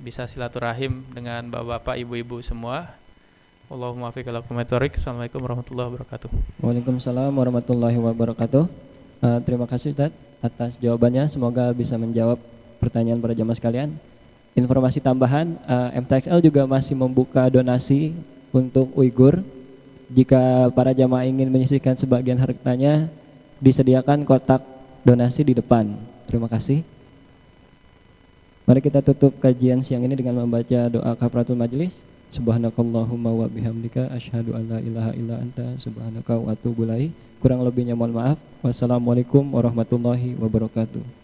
bisa 0.00 0.24
silaturahim 0.24 1.04
dengan 1.12 1.52
bapak-bapak, 1.52 2.00
ibu-ibu 2.00 2.40
semua. 2.40 2.88
Allahumma 3.70 4.10
Assalamualaikum 4.10 5.38
warahmatullahi 5.38 5.88
wabarakatuh. 5.94 6.30
Waalaikumsalam 6.64 7.30
warahmatullahi 7.30 7.98
wabarakatuh. 8.00 8.64
Uh, 9.20 9.38
terima 9.44 9.68
kasih 9.68 9.92
Ustaz 9.92 10.10
atas 10.40 10.80
jawabannya. 10.80 11.28
Semoga 11.28 11.70
bisa 11.76 12.00
menjawab 12.00 12.40
pertanyaan 12.80 13.20
para 13.20 13.36
jamaah 13.36 13.54
sekalian. 13.54 13.92
Informasi 14.56 14.98
tambahan, 14.98 15.54
uh, 15.68 15.94
eh, 15.94 16.00
MTXL 16.02 16.42
juga 16.42 16.66
masih 16.66 16.98
membuka 16.98 17.46
donasi 17.46 18.16
untuk 18.50 18.90
Uighur. 18.98 19.44
Jika 20.10 20.74
para 20.74 20.90
jamaah 20.90 21.22
ingin 21.22 21.46
menyisihkan 21.46 21.94
sebagian 21.94 22.34
hartanya, 22.34 23.06
disediakan 23.62 24.26
kotak 24.26 24.64
donasi 25.06 25.46
di 25.46 25.54
depan. 25.54 25.94
Terima 26.26 26.50
kasih. 26.50 26.82
Mari 28.66 28.80
kita 28.82 29.02
tutup 29.06 29.38
kajian 29.38 29.82
siang 29.86 30.02
ini 30.02 30.18
dengan 30.18 30.42
membaca 30.42 30.90
doa 30.90 31.14
kafaratul 31.14 31.58
majlis. 31.58 32.02
Subhanakallahumma 32.30 33.30
wa 33.34 33.46
bihamdika 33.50 34.10
asyhadu 34.14 34.54
an 34.54 34.62
la 34.70 34.78
ilaha 34.78 35.10
illa 35.18 35.42
anta 35.42 35.74
subhanaka 35.78 36.38
wa 36.38 36.54
atubu. 36.54 36.86
Kurang 37.42 37.66
lebihnya 37.66 37.98
mohon 37.98 38.14
maaf. 38.14 38.38
Wassalamualaikum 38.62 39.42
warahmatullahi 39.50 40.38
wabarakatuh. 40.38 41.19